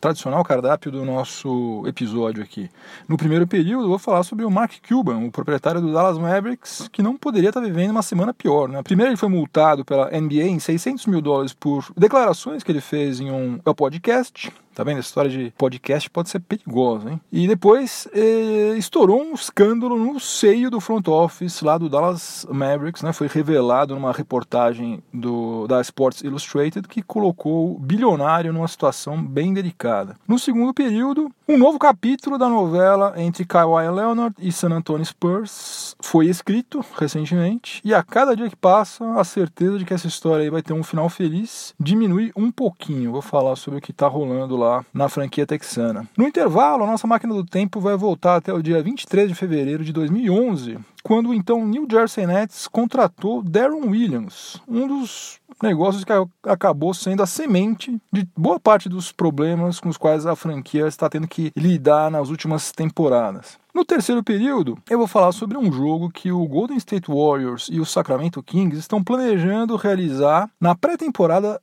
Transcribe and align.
tradicional 0.00 0.42
cardápio 0.44 0.90
do 0.90 1.04
nosso 1.04 1.82
episódio 1.86 2.42
aqui. 2.42 2.70
No 3.08 3.16
primeiro 3.16 3.46
período, 3.46 3.84
eu 3.84 3.88
vou 3.88 3.98
falar 3.98 4.22
sobre 4.22 4.44
o 4.44 4.50
Mark 4.50 4.72
Cuban, 4.86 5.18
o 5.18 5.30
proprietário 5.30 5.80
do 5.80 5.92
Dallas 5.92 6.18
Mavericks, 6.18 6.88
que 6.92 7.02
não 7.02 7.16
poderia 7.16 7.50
estar 7.50 7.60
vivendo 7.60 7.90
uma 7.90 8.02
semana 8.02 8.32
pior. 8.32 8.68
Né? 8.68 8.82
Primeiro, 8.82 9.10
ele 9.10 9.16
foi 9.16 9.28
multado 9.28 9.84
pela 9.84 10.10
NBA 10.10 10.44
em 10.44 10.58
600 10.58 11.06
mil 11.06 11.20
dólares 11.20 11.52
por 11.52 11.92
declarações 11.96 12.62
que 12.62 12.72
ele 12.72 12.80
fez 12.80 13.20
em 13.20 13.30
um 13.30 13.58
podcast 13.76 14.52
Tá 14.78 14.84
vendo? 14.84 14.98
A 14.98 15.00
história 15.00 15.28
de 15.28 15.52
podcast 15.58 16.08
pode 16.08 16.30
ser 16.30 16.38
perigosa, 16.38 17.10
hein? 17.10 17.20
E 17.32 17.48
depois 17.48 18.06
eh, 18.14 18.76
estourou 18.78 19.20
um 19.20 19.34
escândalo 19.34 19.98
no 19.98 20.20
seio 20.20 20.70
do 20.70 20.78
front 20.78 21.08
office 21.08 21.62
lá 21.62 21.76
do 21.76 21.88
Dallas 21.88 22.46
Mavericks, 22.48 23.02
né? 23.02 23.12
Foi 23.12 23.26
revelado 23.26 23.96
numa 23.96 24.12
reportagem 24.12 25.02
do, 25.12 25.66
da 25.66 25.80
Sports 25.80 26.22
Illustrated 26.22 26.86
que 26.86 27.02
colocou 27.02 27.74
o 27.74 27.78
bilionário 27.80 28.52
numa 28.52 28.68
situação 28.68 29.20
bem 29.20 29.52
delicada. 29.52 30.14
No 30.28 30.38
segundo 30.38 30.72
período, 30.72 31.28
um 31.48 31.58
novo 31.58 31.76
capítulo 31.76 32.38
da 32.38 32.48
novela 32.48 33.14
entre 33.16 33.44
Kawhi 33.44 33.90
Leonard 33.90 34.36
e 34.38 34.52
San 34.52 34.70
Antonio 34.70 35.04
Spurs 35.04 35.96
foi 35.98 36.26
escrito 36.26 36.84
recentemente 36.96 37.80
e 37.84 37.92
a 37.92 38.04
cada 38.04 38.36
dia 38.36 38.48
que 38.48 38.54
passa, 38.54 39.04
a 39.14 39.24
certeza 39.24 39.76
de 39.76 39.84
que 39.84 39.94
essa 39.94 40.06
história 40.06 40.44
aí 40.44 40.50
vai 40.50 40.62
ter 40.62 40.72
um 40.72 40.84
final 40.84 41.08
feliz 41.08 41.74
diminui 41.80 42.30
um 42.36 42.52
pouquinho. 42.52 43.10
Vou 43.10 43.22
falar 43.22 43.56
sobre 43.56 43.80
o 43.80 43.82
que 43.82 43.90
está 43.90 44.06
rolando 44.06 44.56
lá 44.56 44.67
lá 44.68 44.84
na 44.92 45.08
franquia 45.08 45.46
texana. 45.46 46.06
No 46.16 46.26
intervalo, 46.26 46.84
a 46.84 46.86
nossa 46.86 47.06
máquina 47.06 47.34
do 47.34 47.44
tempo 47.44 47.80
vai 47.80 47.96
voltar 47.96 48.36
até 48.36 48.52
o 48.52 48.62
dia 48.62 48.82
23 48.82 49.28
de 49.28 49.34
fevereiro 49.34 49.84
de 49.84 49.92
2011, 49.92 50.78
quando 51.02 51.32
então 51.32 51.66
New 51.66 51.86
Jersey 51.90 52.26
Nets 52.26 52.68
contratou 52.68 53.42
Darren 53.42 53.88
Williams, 53.88 54.60
um 54.68 54.86
dos 54.86 55.40
negócios 55.62 56.04
que 56.04 56.12
acabou 56.44 56.94
sendo 56.94 57.22
a 57.22 57.26
semente 57.26 58.00
de 58.12 58.26
boa 58.36 58.60
parte 58.60 58.88
dos 58.88 59.10
problemas 59.10 59.80
com 59.80 59.88
os 59.88 59.96
quais 59.96 60.26
a 60.26 60.36
franquia 60.36 60.86
está 60.86 61.08
tendo 61.08 61.26
que 61.26 61.52
lidar 61.56 62.10
nas 62.10 62.28
últimas 62.28 62.70
temporadas. 62.70 63.58
No 63.78 63.84
terceiro 63.84 64.24
período, 64.24 64.76
eu 64.90 64.98
vou 64.98 65.06
falar 65.06 65.30
sobre 65.30 65.56
um 65.56 65.70
jogo 65.70 66.10
que 66.10 66.32
o 66.32 66.44
Golden 66.48 66.76
State 66.78 67.08
Warriors 67.08 67.68
e 67.70 67.78
o 67.78 67.86
Sacramento 67.86 68.42
Kings 68.42 68.76
estão 68.76 69.04
planejando 69.04 69.76
realizar 69.76 70.50
na 70.60 70.74
pré-temporada 70.74 71.62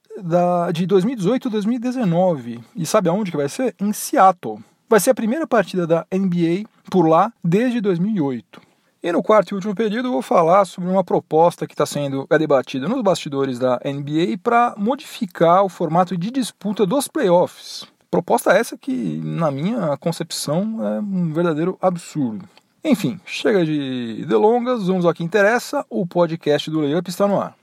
de 0.71 0.87
2018-2019. 0.87 2.63
E 2.73 2.85
sabe 2.85 3.09
aonde 3.09 3.31
que 3.31 3.35
vai 3.35 3.49
ser? 3.49 3.75
Em 3.81 3.91
Seattle. 3.91 4.59
Vai 4.87 5.01
ser 5.01 5.09
a 5.09 5.13
primeira 5.13 5.45
partida 5.45 5.85
da 5.85 6.07
NBA 6.09 6.63
por 6.89 7.05
lá 7.05 7.33
desde 7.43 7.81
2008. 7.81 8.61
E 9.03 9.11
no 9.11 9.21
quarto 9.21 9.51
e 9.51 9.55
último 9.55 9.75
período 9.75 10.07
eu 10.07 10.13
vou 10.13 10.21
falar 10.21 10.63
sobre 10.63 10.89
uma 10.89 11.03
proposta 11.03 11.67
que 11.67 11.73
está 11.73 11.85
sendo 11.85 12.25
debatida 12.39 12.87
nos 12.87 13.01
bastidores 13.01 13.59
da 13.59 13.77
NBA 13.83 14.37
para 14.41 14.73
modificar 14.77 15.65
o 15.65 15.69
formato 15.69 16.17
de 16.17 16.31
disputa 16.31 16.85
dos 16.85 17.09
playoffs. 17.09 17.85
Proposta 18.09 18.51
essa 18.51 18.77
que, 18.77 19.19
na 19.23 19.51
minha 19.51 19.97
concepção, 19.97 20.85
é 20.85 20.99
um 20.99 21.33
verdadeiro 21.33 21.77
absurdo. 21.81 22.47
Enfim, 22.83 23.19
chega 23.25 23.65
de 23.65 24.23
delongas, 24.27 24.87
vamos 24.87 25.05
ao 25.05 25.13
que 25.13 25.23
interessa. 25.23 25.83
O 25.89 26.05
podcast 26.05 26.69
do 26.69 26.81
Layup 26.81 27.09
está 27.09 27.27
no 27.27 27.41
ar. 27.41 27.55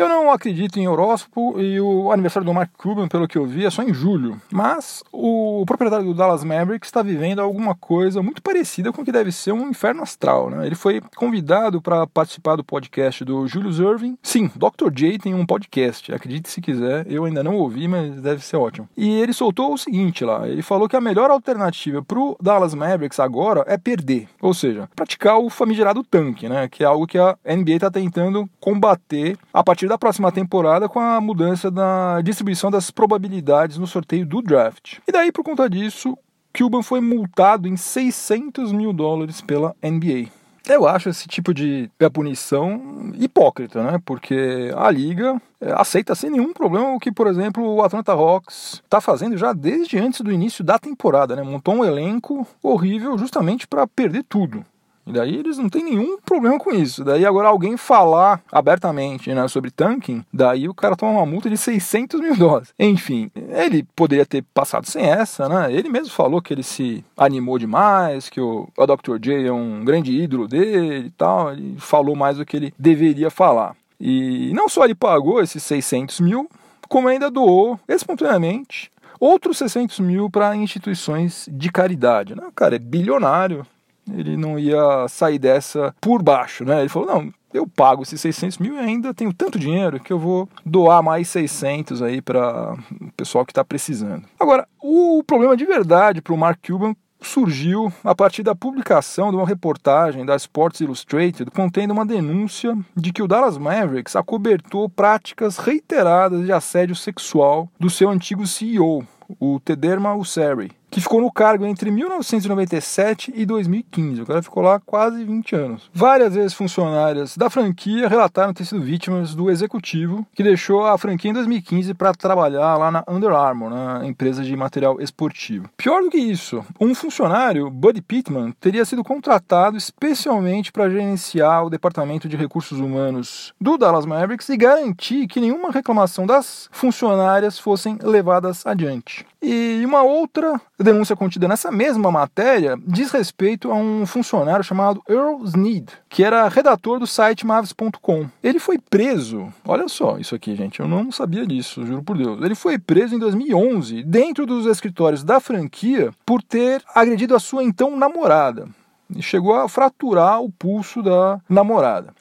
Eu 0.00 0.08
não 0.08 0.30
acredito 0.30 0.80
em 0.80 0.88
horóscopo 0.88 1.60
e 1.60 1.78
o 1.78 2.10
aniversário 2.10 2.46
do 2.46 2.54
Mark 2.54 2.70
Cuban, 2.78 3.06
pelo 3.06 3.28
que 3.28 3.36
eu 3.36 3.44
vi, 3.44 3.66
é 3.66 3.70
só 3.70 3.82
em 3.82 3.92
julho. 3.92 4.40
Mas 4.50 5.04
o 5.12 5.62
proprietário 5.66 6.06
do 6.06 6.14
Dallas 6.14 6.42
Mavericks 6.42 6.88
está 6.88 7.02
vivendo 7.02 7.40
alguma 7.40 7.74
coisa 7.74 8.22
muito 8.22 8.40
parecida 8.40 8.94
com 8.94 9.02
o 9.02 9.04
que 9.04 9.12
deve 9.12 9.30
ser 9.30 9.52
um 9.52 9.68
inferno 9.68 10.02
astral. 10.02 10.48
Né? 10.48 10.64
Ele 10.64 10.74
foi 10.74 11.02
convidado 11.16 11.82
para 11.82 12.06
participar 12.06 12.56
do 12.56 12.64
podcast 12.64 13.22
do 13.26 13.46
Julius 13.46 13.78
Irving. 13.78 14.16
Sim, 14.22 14.50
Dr. 14.56 14.90
J 14.90 15.18
tem 15.18 15.34
um 15.34 15.44
podcast, 15.44 16.10
acredite 16.14 16.48
se 16.48 16.62
quiser. 16.62 17.04
Eu 17.06 17.26
ainda 17.26 17.44
não 17.44 17.56
ouvi, 17.56 17.86
mas 17.86 18.22
deve 18.22 18.42
ser 18.42 18.56
ótimo. 18.56 18.88
E 18.96 19.20
ele 19.20 19.34
soltou 19.34 19.74
o 19.74 19.76
seguinte 19.76 20.24
lá: 20.24 20.48
ele 20.48 20.62
falou 20.62 20.88
que 20.88 20.96
a 20.96 21.00
melhor 21.02 21.30
alternativa 21.30 22.02
para 22.02 22.18
o 22.18 22.38
Dallas 22.40 22.72
Mavericks 22.72 23.20
agora 23.20 23.64
é 23.66 23.76
perder. 23.76 24.30
Ou 24.40 24.54
seja, 24.54 24.88
praticar 24.96 25.36
o 25.36 25.50
famigerado 25.50 26.02
tanque, 26.02 26.48
né? 26.48 26.70
que 26.70 26.82
é 26.82 26.86
algo 26.86 27.06
que 27.06 27.18
a 27.18 27.36
NBA 27.44 27.72
está 27.72 27.90
tentando 27.90 28.48
combater 28.58 29.36
a 29.52 29.62
partir 29.62 29.89
da 29.90 29.98
próxima 29.98 30.30
temporada 30.30 30.88
com 30.88 31.00
a 31.00 31.20
mudança 31.20 31.68
da 31.68 32.20
distribuição 32.20 32.70
das 32.70 32.92
probabilidades 32.92 33.76
no 33.76 33.88
sorteio 33.88 34.24
do 34.24 34.40
draft. 34.40 34.98
E 35.06 35.10
daí, 35.10 35.32
por 35.32 35.42
conta 35.42 35.68
disso, 35.68 36.16
Cuban 36.56 36.80
foi 36.80 37.00
multado 37.00 37.66
em 37.66 37.76
600 37.76 38.70
mil 38.70 38.92
dólares 38.92 39.40
pela 39.40 39.74
NBA. 39.82 40.28
Eu 40.68 40.86
acho 40.86 41.08
esse 41.08 41.26
tipo 41.26 41.52
de 41.52 41.90
punição 42.12 43.10
hipócrita, 43.18 43.82
né? 43.82 44.00
Porque 44.04 44.70
a 44.76 44.88
liga 44.92 45.42
é, 45.60 45.72
aceita 45.72 46.14
sem 46.14 46.30
nenhum 46.30 46.52
problema 46.52 46.94
o 46.94 47.00
que, 47.00 47.10
por 47.10 47.26
exemplo, 47.26 47.66
o 47.66 47.82
Atlanta 47.82 48.12
Hawks 48.12 48.80
está 48.84 49.00
fazendo 49.00 49.36
já 49.36 49.52
desde 49.52 49.98
antes 49.98 50.20
do 50.20 50.30
início 50.30 50.62
da 50.62 50.78
temporada, 50.78 51.34
né? 51.34 51.42
Montou 51.42 51.74
um 51.74 51.84
elenco 51.84 52.46
horrível 52.62 53.18
justamente 53.18 53.66
para 53.66 53.88
perder 53.88 54.22
tudo. 54.28 54.64
E 55.10 55.12
daí 55.12 55.36
eles 55.36 55.58
não 55.58 55.68
têm 55.68 55.84
nenhum 55.84 56.18
problema 56.24 56.58
com 56.58 56.70
isso. 56.70 57.04
Daí 57.04 57.26
agora 57.26 57.48
alguém 57.48 57.76
falar 57.76 58.40
abertamente 58.50 59.34
né, 59.34 59.46
sobre 59.48 59.70
tanking, 59.70 60.24
daí 60.32 60.68
o 60.68 60.74
cara 60.74 60.96
toma 60.96 61.12
uma 61.12 61.26
multa 61.26 61.50
de 61.50 61.56
600 61.56 62.20
mil 62.20 62.36
dólares. 62.36 62.72
Enfim, 62.78 63.30
ele 63.34 63.82
poderia 63.96 64.24
ter 64.24 64.44
passado 64.54 64.86
sem 64.86 65.04
essa, 65.04 65.48
né? 65.48 65.72
Ele 65.72 65.88
mesmo 65.88 66.10
falou 66.10 66.40
que 66.40 66.54
ele 66.54 66.62
se 66.62 67.04
animou 67.16 67.58
demais, 67.58 68.28
que 68.28 68.40
o, 68.40 68.68
o 68.76 68.86
Dr. 68.86 69.18
J 69.20 69.46
é 69.46 69.52
um 69.52 69.84
grande 69.84 70.12
ídolo 70.12 70.46
dele 70.46 71.06
e 71.06 71.10
tal. 71.10 71.52
Ele 71.52 71.76
falou 71.78 72.14
mais 72.14 72.36
do 72.36 72.46
que 72.46 72.56
ele 72.56 72.74
deveria 72.78 73.30
falar. 73.30 73.74
E 73.98 74.52
não 74.54 74.68
só 74.68 74.84
ele 74.84 74.94
pagou 74.94 75.42
esses 75.42 75.62
600 75.62 76.20
mil, 76.20 76.48
como 76.88 77.08
ainda 77.08 77.30
doou 77.30 77.78
espontaneamente 77.88 78.90
outros 79.20 79.58
600 79.58 80.00
mil 80.00 80.30
para 80.30 80.56
instituições 80.56 81.46
de 81.52 81.70
caridade. 81.70 82.34
Né? 82.34 82.42
O 82.48 82.52
cara 82.52 82.76
é 82.76 82.78
bilionário, 82.78 83.66
ele 84.12 84.36
não 84.36 84.58
ia 84.58 85.06
sair 85.08 85.38
dessa 85.38 85.94
por 86.00 86.22
baixo, 86.22 86.64
né? 86.64 86.80
Ele 86.80 86.88
falou, 86.88 87.08
não, 87.08 87.32
eu 87.52 87.66
pago 87.66 88.02
esses 88.02 88.20
600 88.20 88.58
mil 88.58 88.74
e 88.74 88.78
ainda 88.78 89.12
tenho 89.12 89.32
tanto 89.32 89.58
dinheiro 89.58 90.00
que 90.00 90.12
eu 90.12 90.18
vou 90.18 90.48
doar 90.64 91.02
mais 91.02 91.28
600 91.28 92.02
aí 92.02 92.22
para 92.22 92.74
o 93.00 93.12
pessoal 93.16 93.44
que 93.44 93.52
está 93.52 93.64
precisando. 93.64 94.24
Agora, 94.38 94.66
o 94.80 95.22
problema 95.24 95.56
de 95.56 95.64
verdade 95.64 96.22
para 96.22 96.34
o 96.34 96.38
Mark 96.38 96.58
Cuban 96.66 96.94
surgiu 97.20 97.92
a 98.02 98.14
partir 98.14 98.42
da 98.42 98.54
publicação 98.54 99.30
de 99.30 99.36
uma 99.36 99.46
reportagem 99.46 100.24
da 100.24 100.36
Sports 100.36 100.80
Illustrated 100.80 101.50
contendo 101.50 101.92
uma 101.92 102.06
denúncia 102.06 102.76
de 102.96 103.12
que 103.12 103.22
o 103.22 103.28
Dallas 103.28 103.58
Mavericks 103.58 104.16
acobertou 104.16 104.88
práticas 104.88 105.58
reiteradas 105.58 106.44
de 106.44 106.52
assédio 106.52 106.96
sexual 106.96 107.68
do 107.78 107.90
seu 107.90 108.08
antigo 108.08 108.46
CEO, 108.46 109.04
o 109.38 109.60
Tederma 109.60 110.14
Usseri 110.14 110.72
que 110.90 111.00
ficou 111.00 111.20
no 111.20 111.30
cargo 111.30 111.64
entre 111.64 111.90
1997 111.90 113.32
e 113.34 113.46
2015. 113.46 114.22
O 114.22 114.26
cara 114.26 114.42
ficou 114.42 114.62
lá 114.62 114.80
quase 114.80 115.24
20 115.24 115.54
anos. 115.54 115.90
Várias 115.92 116.34
vezes 116.34 116.54
funcionárias 116.54 117.36
da 117.36 117.48
franquia 117.48 118.08
relataram 118.08 118.52
ter 118.52 118.64
sido 118.64 118.80
vítimas 118.80 119.34
do 119.34 119.50
executivo 119.50 120.26
que 120.34 120.42
deixou 120.42 120.86
a 120.86 120.98
franquia 120.98 121.30
em 121.30 121.34
2015 121.34 121.94
para 121.94 122.12
trabalhar 122.12 122.76
lá 122.76 122.90
na 122.90 123.04
Under 123.08 123.32
Armour, 123.32 123.70
na 123.70 124.06
empresa 124.06 124.42
de 124.42 124.54
material 124.56 125.00
esportivo. 125.00 125.68
Pior 125.76 126.02
do 126.02 126.10
que 126.10 126.18
isso, 126.18 126.64
um 126.80 126.94
funcionário, 126.94 127.70
Buddy 127.70 128.02
Pittman, 128.02 128.52
teria 128.60 128.84
sido 128.84 129.04
contratado 129.04 129.76
especialmente 129.76 130.72
para 130.72 130.90
gerenciar 130.90 131.64
o 131.64 131.70
departamento 131.70 132.28
de 132.28 132.36
recursos 132.36 132.80
humanos 132.80 133.54
do 133.60 133.78
Dallas 133.78 134.06
Mavericks 134.06 134.48
e 134.48 134.56
garantir 134.56 135.26
que 135.26 135.40
nenhuma 135.40 135.70
reclamação 135.70 136.26
das 136.26 136.68
funcionárias 136.72 137.58
fossem 137.58 137.98
levadas 138.02 138.66
adiante. 138.66 139.26
E 139.42 139.82
uma 139.86 140.02
outra 140.02 140.60
denúncia 140.78 141.16
contida 141.16 141.48
nessa 141.48 141.70
mesma 141.70 142.12
matéria 142.12 142.78
diz 142.86 143.10
respeito 143.10 143.70
a 143.70 143.74
um 143.74 144.04
funcionário 144.04 144.62
chamado 144.62 145.02
Earl 145.08 145.42
Sneed, 145.44 145.88
que 146.10 146.22
era 146.22 146.46
redator 146.48 146.98
do 146.98 147.06
site 147.06 147.46
Mavs.com. 147.46 148.28
Ele 148.42 148.58
foi 148.58 148.78
preso, 148.78 149.52
olha 149.64 149.88
só 149.88 150.18
isso 150.18 150.34
aqui, 150.34 150.54
gente, 150.54 150.80
eu 150.80 150.86
não 150.86 151.10
sabia 151.10 151.46
disso, 151.46 151.86
juro 151.86 152.02
por 152.02 152.18
Deus. 152.18 152.42
Ele 152.42 152.54
foi 152.54 152.78
preso 152.78 153.14
em 153.14 153.18
2011 153.18 154.02
dentro 154.02 154.44
dos 154.44 154.66
escritórios 154.66 155.24
da 155.24 155.40
franquia 155.40 156.10
por 156.26 156.42
ter 156.42 156.82
agredido 156.94 157.34
a 157.34 157.40
sua 157.40 157.64
então 157.64 157.96
namorada. 157.96 158.68
E 159.14 159.22
chegou 159.22 159.54
a 159.54 159.68
fraturar 159.68 160.40
o 160.42 160.50
pulso 160.50 161.02
da 161.02 161.40
namorada. 161.48 162.12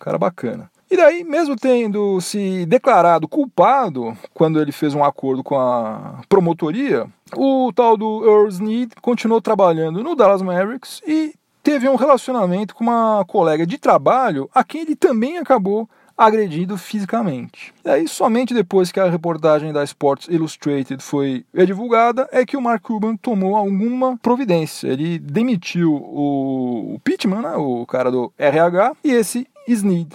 Cara 0.00 0.18
bacana. 0.18 0.70
E 0.94 0.96
daí, 0.96 1.24
mesmo 1.24 1.56
tendo 1.56 2.20
se 2.20 2.64
declarado 2.66 3.26
culpado 3.26 4.16
quando 4.32 4.60
ele 4.60 4.70
fez 4.70 4.94
um 4.94 5.02
acordo 5.02 5.42
com 5.42 5.58
a 5.58 6.20
promotoria, 6.28 7.08
o 7.36 7.72
tal 7.74 7.96
do 7.96 8.24
Earl 8.24 8.46
Sneed 8.46 8.92
continuou 9.02 9.40
trabalhando 9.40 10.04
no 10.04 10.14
Dallas 10.14 10.40
Mavericks 10.40 11.02
e 11.04 11.34
teve 11.64 11.88
um 11.88 11.96
relacionamento 11.96 12.76
com 12.76 12.84
uma 12.84 13.24
colega 13.26 13.66
de 13.66 13.76
trabalho 13.76 14.48
a 14.54 14.62
quem 14.62 14.82
ele 14.82 14.94
também 14.94 15.36
acabou 15.36 15.90
agredido 16.16 16.78
fisicamente. 16.78 17.74
E 17.84 17.90
aí, 17.90 18.06
somente 18.06 18.54
depois 18.54 18.92
que 18.92 19.00
a 19.00 19.10
reportagem 19.10 19.72
da 19.72 19.82
Sports 19.82 20.28
Illustrated 20.28 21.02
foi 21.02 21.44
divulgada, 21.66 22.28
é 22.30 22.46
que 22.46 22.56
o 22.56 22.62
Mark 22.62 22.84
Cuban 22.84 23.16
tomou 23.16 23.56
alguma 23.56 24.16
providência. 24.18 24.86
Ele 24.86 25.18
demitiu 25.18 25.92
o, 25.92 27.00
Pittman, 27.02 27.40
né, 27.40 27.56
o 27.56 27.84
cara 27.84 28.12
do 28.12 28.32
RH, 28.38 28.92
e 29.02 29.10
esse 29.10 29.48
Sneed, 29.66 30.12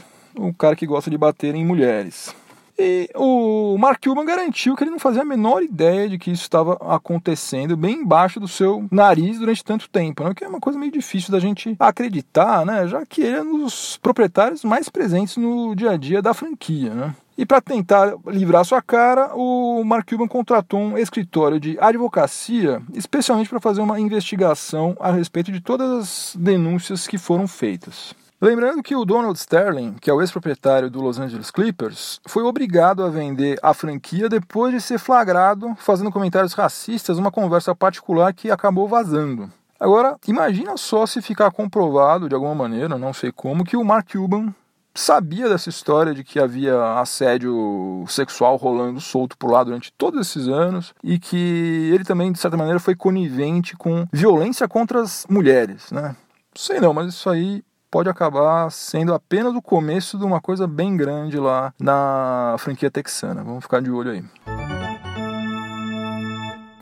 o 0.47 0.53
cara 0.53 0.75
que 0.75 0.85
gosta 0.85 1.09
de 1.09 1.17
bater 1.17 1.53
em 1.55 1.65
mulheres. 1.65 2.33
E 2.81 3.09
o 3.13 3.77
Mark 3.77 4.01
Cuban 4.01 4.23
garantiu 4.23 4.73
que 4.73 4.85
ele 4.85 4.91
não 4.91 4.99
fazia 4.99 5.23
a 5.23 5.25
menor 5.25 5.61
ideia 5.61 6.07
de 6.07 6.17
que 6.17 6.31
isso 6.31 6.43
estava 6.43 6.75
acontecendo 6.95 7.75
bem 7.75 7.97
embaixo 7.97 8.39
do 8.39 8.47
seu 8.47 8.87
nariz 8.89 9.37
durante 9.37 9.65
tanto 9.65 9.89
tempo, 9.89 10.23
né? 10.23 10.33
que 10.33 10.45
é 10.45 10.47
uma 10.47 10.61
coisa 10.61 10.79
meio 10.79 10.91
difícil 10.91 11.29
da 11.29 11.41
gente 11.41 11.75
acreditar, 11.77 12.65
né? 12.65 12.87
já 12.87 13.05
que 13.05 13.21
ele 13.21 13.35
é 13.35 13.41
um 13.41 13.63
dos 13.63 13.97
proprietários 13.97 14.63
mais 14.63 14.87
presentes 14.87 15.35
no 15.35 15.75
dia 15.75 15.91
a 15.91 15.97
dia 15.97 16.21
da 16.21 16.33
franquia. 16.33 16.93
Né? 16.93 17.13
E 17.37 17.45
para 17.45 17.59
tentar 17.59 18.15
livrar 18.27 18.63
sua 18.63 18.81
cara, 18.81 19.35
o 19.35 19.83
Mark 19.83 20.09
Cuban 20.09 20.27
contratou 20.29 20.79
um 20.79 20.97
escritório 20.97 21.59
de 21.59 21.77
advocacia, 21.81 22.81
especialmente 22.93 23.49
para 23.49 23.59
fazer 23.59 23.81
uma 23.81 23.99
investigação 23.99 24.95
a 25.01 25.11
respeito 25.11 25.51
de 25.51 25.59
todas 25.59 25.89
as 25.89 26.35
denúncias 26.39 27.07
que 27.07 27.17
foram 27.17 27.45
feitas. 27.45 28.15
Lembrando 28.41 28.81
que 28.81 28.95
o 28.95 29.03
Donald 29.03 29.37
Sterling, 29.37 29.95
que 29.99 30.09
é 30.09 30.13
o 30.13 30.21
ex-proprietário 30.21 30.89
do 30.89 31.01
Los 31.01 31.19
Angeles 31.19 31.51
Clippers, 31.51 32.21
foi 32.25 32.41
obrigado 32.43 33.03
a 33.03 33.09
vender 33.09 33.59
a 33.61 33.73
franquia 33.73 34.29
depois 34.29 34.73
de 34.73 34.79
ser 34.79 34.97
flagrado 34.97 35.75
fazendo 35.77 36.09
comentários 36.09 36.53
racistas 36.53 37.17
numa 37.17 37.31
conversa 37.31 37.75
particular 37.75 38.33
que 38.33 38.49
acabou 38.49 38.87
vazando. 38.87 39.51
Agora, 39.77 40.15
imagina 40.25 40.77
só 40.77 41.05
se 41.05 41.21
ficar 41.21 41.51
comprovado 41.51 42.29
de 42.29 42.35
alguma 42.35 42.55
maneira, 42.55 42.97
não 42.97 43.11
sei 43.11 43.29
como, 43.29 43.65
que 43.65 43.75
o 43.75 43.83
Mark 43.83 44.09
Cuban 44.09 44.53
sabia 44.95 45.49
dessa 45.49 45.67
história 45.67 46.13
de 46.13 46.23
que 46.23 46.39
havia 46.39 46.97
assédio 46.97 48.05
sexual 48.07 48.55
rolando 48.55 49.01
solto 49.01 49.37
por 49.37 49.51
lá 49.51 49.65
durante 49.65 49.91
todos 49.97 50.19
esses 50.21 50.47
anos 50.47 50.93
e 51.03 51.19
que 51.19 51.91
ele 51.93 52.05
também, 52.05 52.31
de 52.31 52.39
certa 52.39 52.55
maneira, 52.55 52.79
foi 52.79 52.95
conivente 52.95 53.75
com 53.75 54.07
violência 54.13 54.65
contra 54.65 55.01
as 55.01 55.25
mulheres, 55.29 55.91
né? 55.91 56.15
Sei 56.55 56.79
não, 56.79 56.93
mas 56.93 57.13
isso 57.13 57.29
aí 57.29 57.63
pode 57.89 58.09
acabar 58.09 58.69
sendo 58.71 59.13
apenas 59.13 59.53
o 59.53 59.61
começo 59.61 60.17
de 60.17 60.23
uma 60.23 60.39
coisa 60.39 60.67
bem 60.67 60.95
grande 60.95 61.37
lá 61.37 61.73
na 61.79 62.55
franquia 62.59 62.91
texana. 62.91 63.43
Vamos 63.43 63.63
ficar 63.63 63.81
de 63.81 63.91
olho 63.91 64.11
aí. 64.11 64.78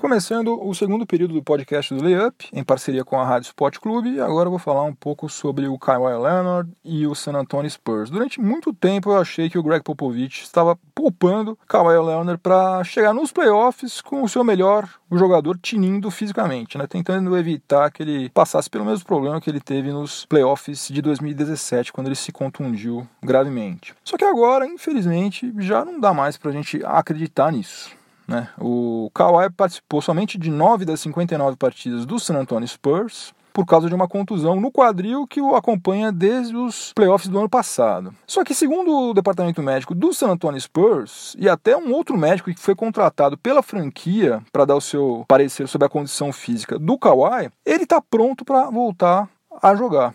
Começando 0.07 0.65
o 0.65 0.74
segundo 0.74 1.06
período 1.06 1.33
do 1.33 1.44
podcast 1.44 1.94
do 1.94 2.01
Layup, 2.01 2.48
em 2.54 2.63
parceria 2.63 3.04
com 3.04 3.19
a 3.19 3.25
Rádio 3.25 3.48
Sport 3.48 3.80
Clube, 3.80 4.12
e 4.12 4.21
agora 4.21 4.48
eu 4.48 4.51
vou 4.51 4.57
falar 4.57 4.83
um 4.83 4.94
pouco 4.95 5.27
sobre 5.27 5.68
o 5.68 5.77
Kawhi 5.77 6.18
Leonard 6.18 6.71
e 6.81 7.06
o 7.06 7.13
San 7.13 7.33
Antonio 7.33 7.69
Spurs. 7.69 8.09
Durante 8.09 8.39
muito 8.39 8.74
tempo 8.74 9.12
eu 9.12 9.18
achei 9.18 9.50
que 9.50 9.57
o 9.57 9.62
Greg 9.63 9.83
Popovich 9.83 10.44
estava 10.44 10.80
poupando 10.95 11.59
Kawhi 11.68 12.00
Leonard 12.00 12.39
para 12.42 12.86
chegar 12.86 13.13
nos 13.13 13.33
playoffs 13.33 14.00
com 14.00 14.24
o 14.24 14.30
seu 14.30 14.45
melhor 14.45 14.88
jogador 15.12 15.59
tinindo 15.62 16.09
fisicamente, 16.09 16.77
né? 16.77 16.88
tentando 16.88 17.38
evitar 17.38 17.92
que 17.92 18.01
ele 18.01 18.30
passasse 18.30 18.69
pelo 18.69 18.86
mesmo 18.86 19.06
problema 19.06 19.42
que 19.42 19.50
ele 19.50 19.59
teve 19.59 19.92
nos 19.92 20.25
playoffs 20.25 20.88
de 20.88 21.01
2017, 21.01 21.92
quando 21.92 22.07
ele 22.07 22.15
se 22.15 22.31
contundiu 22.31 23.06
gravemente. 23.21 23.94
Só 24.06 24.15
que 24.15 24.24
agora, 24.24 24.65
infelizmente, 24.65 25.54
já 25.59 25.83
não 25.83 26.00
dá 26.00 26.13
mais 26.13 26.38
para 26.38 26.51
a 26.51 26.54
gente 26.54 26.81
acreditar 26.86 27.51
nisso. 27.51 27.98
Né? 28.27 28.50
O 28.59 29.09
Kawhi 29.13 29.50
participou 29.50 30.01
somente 30.01 30.38
de 30.38 30.50
9 30.50 30.85
das 30.85 31.00
59 31.00 31.56
partidas 31.56 32.06
do 32.06 32.19
San 32.19 32.35
Antonio 32.35 32.68
Spurs, 32.68 33.33
por 33.57 33.65
causa 33.65 33.89
de 33.89 33.95
uma 33.95 34.07
contusão 34.07 34.62
no 34.62 34.71
quadril 34.71 35.25
que 35.25 35.41
o 35.41 35.56
acompanha 35.56 36.12
desde 36.12 36.56
os 36.56 36.94
playoffs 36.94 37.27
do 37.27 37.39
ano 37.39 37.50
passado. 37.50 38.13
Só 38.27 38.44
que, 38.44 38.53
segundo 38.53 39.09
o 39.09 39.13
departamento 39.15 39.63
médico 39.63 39.95
do 39.95 40.13
San 40.13 40.29
Antonio 40.29 40.62
Spurs, 40.62 41.35
e 41.39 41.50
até 41.50 41.75
um 41.75 41.91
outro 41.91 42.15
médico 42.15 42.53
que 42.53 42.59
foi 42.59 42.75
contratado 42.75 43.35
pela 43.35 43.63
franquia 43.63 44.44
para 44.51 44.63
dar 44.63 44.75
o 44.75 44.81
seu 44.81 45.25
parecer 45.27 45.68
sobre 45.68 45.88
a 45.88 45.89
condição 45.89 46.31
física 46.31 46.77
do 46.77 47.00
Kawhi, 47.00 47.50
ele 47.65 47.83
está 47.83 48.00
pronto 48.00 48.45
para 48.45 48.69
voltar 48.69 49.27
a 49.59 49.73
jogar. 49.73 50.13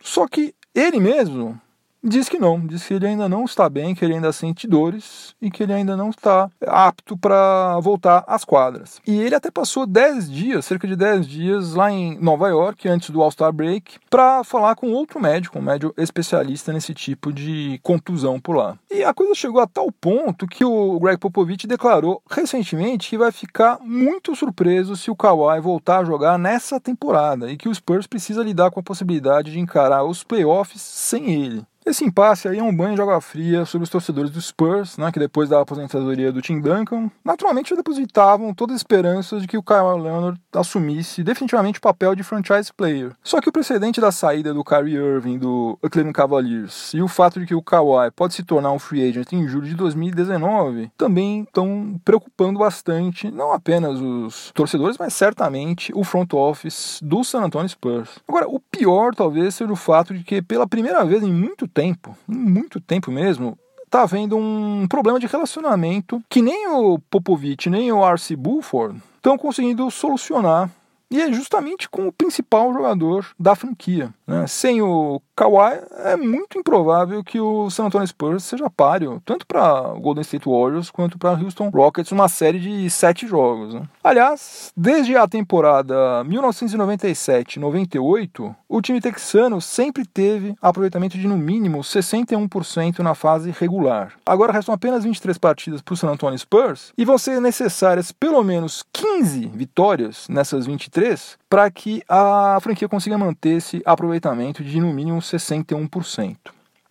Só 0.00 0.26
que 0.26 0.54
ele 0.74 0.98
mesmo 0.98 1.60
Diz 2.04 2.28
que 2.28 2.36
não, 2.36 2.66
diz 2.66 2.84
que 2.84 2.94
ele 2.94 3.06
ainda 3.06 3.28
não 3.28 3.44
está 3.44 3.68
bem, 3.68 3.94
que 3.94 4.04
ele 4.04 4.14
ainda 4.14 4.32
sente 4.32 4.66
dores 4.66 5.36
e 5.40 5.52
que 5.52 5.62
ele 5.62 5.72
ainda 5.72 5.96
não 5.96 6.10
está 6.10 6.50
apto 6.66 7.16
para 7.16 7.78
voltar 7.78 8.24
às 8.26 8.44
quadras. 8.44 9.00
E 9.06 9.20
ele 9.20 9.36
até 9.36 9.52
passou 9.52 9.86
10 9.86 10.28
dias, 10.28 10.64
cerca 10.64 10.88
de 10.88 10.96
10 10.96 11.24
dias, 11.28 11.74
lá 11.74 11.92
em 11.92 12.18
Nova 12.18 12.48
York, 12.48 12.88
antes 12.88 13.10
do 13.10 13.22
All-Star 13.22 13.52
Break, 13.52 14.00
para 14.10 14.42
falar 14.42 14.74
com 14.74 14.90
outro 14.90 15.20
médico, 15.20 15.60
um 15.60 15.62
médico 15.62 15.94
especialista 15.96 16.72
nesse 16.72 16.92
tipo 16.92 17.32
de 17.32 17.78
contusão 17.84 18.40
por 18.40 18.56
lá. 18.56 18.76
E 18.90 19.04
a 19.04 19.14
coisa 19.14 19.32
chegou 19.36 19.60
a 19.60 19.66
tal 19.68 19.92
ponto 19.92 20.48
que 20.48 20.64
o 20.64 20.98
Greg 20.98 21.18
Popovich 21.18 21.68
declarou 21.68 22.20
recentemente 22.28 23.10
que 23.10 23.18
vai 23.18 23.30
ficar 23.30 23.78
muito 23.80 24.34
surpreso 24.34 24.96
se 24.96 25.08
o 25.08 25.14
Kawhi 25.14 25.60
voltar 25.60 26.00
a 26.00 26.04
jogar 26.04 26.36
nessa 26.36 26.80
temporada 26.80 27.48
e 27.48 27.56
que 27.56 27.68
o 27.68 27.74
Spurs 27.74 28.08
precisa 28.08 28.42
lidar 28.42 28.72
com 28.72 28.80
a 28.80 28.82
possibilidade 28.82 29.52
de 29.52 29.60
encarar 29.60 30.02
os 30.02 30.24
playoffs 30.24 30.82
sem 30.82 31.30
ele. 31.30 31.64
Esse 31.84 32.04
impasse 32.04 32.46
aí 32.46 32.58
é 32.58 32.62
um 32.62 32.74
banho 32.74 32.94
de 32.94 33.02
água 33.02 33.20
fria 33.20 33.64
sobre 33.64 33.84
os 33.84 33.90
torcedores 33.90 34.30
do 34.30 34.40
Spurs, 34.40 34.96
né, 34.96 35.10
que 35.10 35.18
depois 35.18 35.48
da 35.48 35.60
aposentadoria 35.60 36.30
do 36.30 36.40
Tim 36.40 36.60
Duncan, 36.60 37.10
naturalmente 37.24 37.74
depositavam 37.74 38.54
todas 38.54 38.76
as 38.76 38.80
esperanças 38.80 39.42
de 39.42 39.48
que 39.48 39.58
o 39.58 39.62
Kyle 39.62 40.00
Leonard 40.00 40.40
assumisse 40.52 41.24
definitivamente 41.24 41.78
o 41.78 41.82
papel 41.82 42.14
de 42.14 42.22
franchise 42.22 42.72
player. 42.72 43.12
Só 43.22 43.40
que 43.40 43.48
o 43.48 43.52
precedente 43.52 44.00
da 44.00 44.12
saída 44.12 44.54
do 44.54 44.62
Kyrie 44.62 44.94
Irving 44.94 45.38
do 45.38 45.76
Cleveland 45.90 46.12
Cavaliers 46.14 46.92
e 46.94 47.02
o 47.02 47.08
fato 47.08 47.40
de 47.40 47.46
que 47.46 47.54
o 47.54 47.62
Kawhi 47.62 48.12
pode 48.14 48.34
se 48.34 48.44
tornar 48.44 48.70
um 48.70 48.78
free 48.78 49.08
agent 49.08 49.32
em 49.32 49.48
julho 49.48 49.66
de 49.66 49.74
2019 49.74 50.92
também 50.96 51.42
estão 51.42 52.00
preocupando 52.04 52.60
bastante, 52.60 53.28
não 53.30 53.52
apenas 53.52 54.00
os 54.00 54.52
torcedores, 54.54 54.96
mas 54.98 55.14
certamente 55.14 55.92
o 55.94 56.04
front 56.04 56.32
office 56.32 57.00
do 57.02 57.24
San 57.24 57.42
Antonio 57.42 57.68
Spurs. 57.68 58.20
Agora, 58.28 58.48
o 58.48 58.60
pior 58.60 59.14
talvez 59.14 59.56
seja 59.56 59.72
o 59.72 59.76
fato 59.76 60.14
de 60.14 60.22
que 60.22 60.40
pela 60.40 60.66
primeira 60.66 61.04
vez 61.04 61.22
em 61.22 61.32
muito 61.32 61.66
tempo, 61.72 62.16
muito 62.26 62.80
tempo 62.80 63.10
mesmo, 63.10 63.58
tá 63.90 64.02
havendo 64.02 64.36
um 64.36 64.86
problema 64.88 65.20
de 65.20 65.26
relacionamento 65.26 66.22
que 66.28 66.40
nem 66.40 66.68
o 66.68 66.98
Popovich 66.98 67.68
nem 67.68 67.92
o 67.92 68.04
R.C. 68.04 68.36
Buford 68.36 69.00
estão 69.16 69.36
conseguindo 69.36 69.90
solucionar. 69.90 70.70
E 71.12 71.20
é 71.20 71.30
justamente 71.30 71.90
com 71.90 72.08
o 72.08 72.12
principal 72.12 72.72
jogador 72.72 73.26
da 73.38 73.54
franquia. 73.54 74.14
Né? 74.26 74.46
Sem 74.46 74.80
o 74.80 75.20
Kawhi, 75.36 75.82
é 76.04 76.16
muito 76.16 76.58
improvável 76.58 77.22
que 77.22 77.38
o 77.38 77.68
San 77.68 77.84
Antonio 77.84 78.06
Spurs 78.06 78.44
seja 78.44 78.70
páreo, 78.70 79.20
tanto 79.26 79.46
para 79.46 79.92
Golden 80.00 80.22
State 80.22 80.48
Warriors 80.48 80.90
quanto 80.90 81.18
para 81.18 81.38
Houston 81.38 81.68
Rockets, 81.68 82.12
uma 82.12 82.30
série 82.30 82.58
de 82.58 82.88
sete 82.88 83.26
jogos. 83.26 83.74
Né? 83.74 83.82
Aliás, 84.02 84.72
desde 84.74 85.14
a 85.14 85.28
temporada 85.28 86.24
1997-98, 86.24 88.56
o 88.66 88.80
time 88.80 88.98
texano 89.00 89.60
sempre 89.60 90.06
teve 90.06 90.56
aproveitamento 90.62 91.18
de 91.18 91.28
no 91.28 91.36
mínimo 91.36 91.80
61% 91.80 93.00
na 93.00 93.14
fase 93.14 93.50
regular. 93.50 94.14
Agora 94.24 94.52
restam 94.52 94.74
apenas 94.74 95.04
23 95.04 95.36
partidas 95.36 95.82
para 95.82 95.92
o 95.92 95.96
San 95.96 96.08
Antonio 96.08 96.38
Spurs 96.38 96.94
e 96.96 97.04
vão 97.04 97.18
ser 97.18 97.38
necessárias 97.38 98.12
pelo 98.12 98.42
menos 98.42 98.82
15 98.92 99.48
vitórias 99.48 100.26
nessas 100.28 100.66
23 100.66 101.01
para 101.48 101.70
que 101.70 102.02
a 102.08 102.58
franquia 102.60 102.88
consiga 102.88 103.18
manter 103.18 103.56
esse 103.56 103.82
aproveitamento 103.84 104.62
de 104.62 104.80
no 104.80 104.92
mínimo 104.92 105.18
61%. 105.18 106.36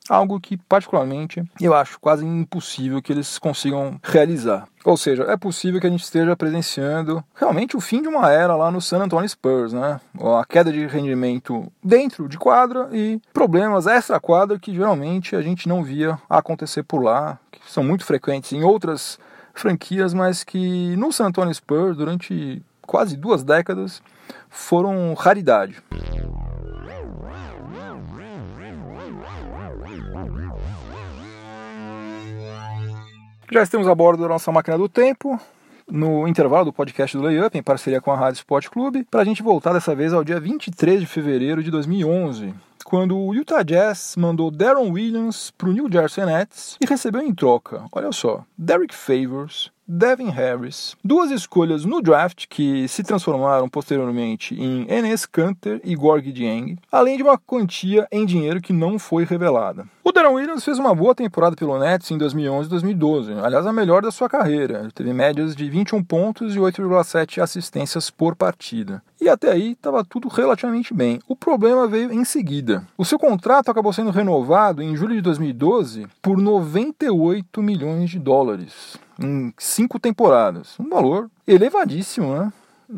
Algo 0.09 0.39
que, 0.39 0.57
particularmente, 0.57 1.43
eu 1.59 1.73
acho 1.73 1.99
quase 1.99 2.25
impossível 2.25 3.01
que 3.01 3.13
eles 3.13 3.37
consigam 3.37 3.99
realizar. 4.03 4.67
Ou 4.83 4.97
seja, 4.97 5.23
é 5.23 5.37
possível 5.37 5.79
que 5.79 5.85
a 5.85 5.89
gente 5.89 6.03
esteja 6.03 6.35
presenciando 6.35 7.23
realmente 7.35 7.77
o 7.77 7.79
fim 7.79 8.01
de 8.01 8.07
uma 8.07 8.31
era 8.31 8.55
lá 8.55 8.71
no 8.71 8.81
San 8.81 9.03
Antonio 9.03 9.29
Spurs, 9.29 9.71
né? 9.71 10.01
A 10.19 10.43
queda 10.43 10.71
de 10.71 10.85
rendimento 10.87 11.71
dentro 11.83 12.27
de 12.27 12.37
quadra 12.37 12.89
e 12.91 13.21
problemas 13.31 13.85
extra-quadra 13.85 14.59
que 14.59 14.73
geralmente 14.73 15.35
a 15.35 15.41
gente 15.41 15.69
não 15.69 15.83
via 15.83 16.19
acontecer 16.27 16.83
por 16.83 17.03
lá, 17.03 17.39
que 17.51 17.59
são 17.71 17.83
muito 17.83 18.03
frequentes 18.03 18.51
em 18.53 18.63
outras 18.63 19.19
franquias, 19.53 20.13
mas 20.13 20.43
que 20.43 20.95
no 20.95 21.11
San 21.11 21.27
Antonio 21.27 21.53
Spurs, 21.53 21.95
durante 21.95 22.61
quase 22.91 23.15
duas 23.15 23.41
décadas, 23.41 24.03
foram 24.50 25.13
raridade. 25.13 25.81
Já 33.50 33.63
estamos 33.63 33.88
a 33.88 33.95
bordo 33.95 34.24
da 34.24 34.27
nossa 34.27 34.51
máquina 34.51 34.77
do 34.77 34.89
tempo, 34.89 35.39
no 35.89 36.27
intervalo 36.27 36.65
do 36.65 36.74
podcast 36.74 37.15
do 37.15 37.24
Layup, 37.24 37.57
em 37.57 37.63
parceria 37.63 38.01
com 38.01 38.12
a 38.12 38.17
Rádio 38.17 38.39
Sport 38.39 38.67
Clube, 38.67 39.05
para 39.10 39.21
a 39.21 39.25
gente 39.25 39.41
voltar 39.41 39.71
dessa 39.71 39.95
vez 39.95 40.12
ao 40.12 40.21
dia 40.21 40.41
23 40.41 41.00
de 41.00 41.05
fevereiro 41.05 41.63
de 41.63 41.71
2011, 41.71 42.53
quando 42.83 43.17
o 43.17 43.33
Utah 43.33 43.63
Jazz 43.63 44.15
mandou 44.17 44.51
Darren 44.51 44.91
Williams 44.91 45.50
para 45.51 45.69
o 45.69 45.71
New 45.71 45.89
Jersey 45.89 46.25
Nets 46.25 46.77
e 46.81 46.86
recebeu 46.86 47.21
em 47.21 47.33
troca, 47.33 47.86
olha 47.93 48.12
só, 48.12 48.43
Derek 48.57 48.93
Favors, 48.93 49.71
Devin 49.88 50.29
Harris, 50.29 50.95
duas 51.03 51.31
escolhas 51.31 51.83
no 51.83 52.01
draft 52.01 52.45
que 52.47 52.88
se 52.88 53.03
transformaram 53.03 53.67
posteriormente 53.67 54.55
em 54.55 54.85
Enes 54.89 55.25
Kanter 55.25 55.81
e 55.83 55.95
Gorg 55.95 56.31
Dieng, 56.31 56.77
além 56.91 57.17
de 57.17 57.23
uma 57.23 57.38
quantia 57.38 58.07
em 58.11 58.25
dinheiro 58.25 58.61
que 58.61 58.71
não 58.71 58.97
foi 58.97 59.25
revelada. 59.25 59.85
O 60.03 60.11
Darren 60.11 60.33
Williams 60.33 60.65
fez 60.65 60.79
uma 60.79 60.95
boa 60.95 61.15
temporada 61.15 61.55
pelo 61.55 61.77
Nets 61.79 62.09
em 62.11 62.17
2011 62.17 62.67
e 62.67 62.69
2012, 62.69 63.33
aliás 63.33 63.65
a 63.65 63.73
melhor 63.73 64.01
da 64.01 64.11
sua 64.11 64.27
carreira. 64.27 64.79
Ele 64.79 64.91
teve 64.91 65.13
médias 65.13 65.55
de 65.55 65.69
21 65.69 66.03
pontos 66.03 66.55
e 66.55 66.59
8,7 66.59 67.41
assistências 67.41 68.09
por 68.09 68.35
partida. 68.35 69.01
E 69.19 69.29
até 69.29 69.51
aí 69.51 69.71
estava 69.71 70.03
tudo 70.03 70.27
relativamente 70.27 70.93
bem. 70.93 71.19
O 71.27 71.35
problema 71.35 71.88
veio 71.88 72.11
em 72.11 72.25
seguida. 72.25 72.85
O 72.97 73.05
seu 73.05 73.19
contrato 73.19 73.69
acabou 73.69 73.93
sendo 73.93 74.09
renovado 74.09 74.81
em 74.81 74.95
julho 74.95 75.15
de 75.15 75.21
2012 75.21 76.07
por 76.21 76.38
98 76.38 77.61
milhões 77.61 78.09
de 78.09 78.19
dólares 78.19 79.00
em 79.23 79.53
cinco 79.57 79.99
temporadas. 79.99 80.79
Um 80.79 80.89
valor 80.89 81.29
elevadíssimo, 81.47 82.35
né? 82.35 82.51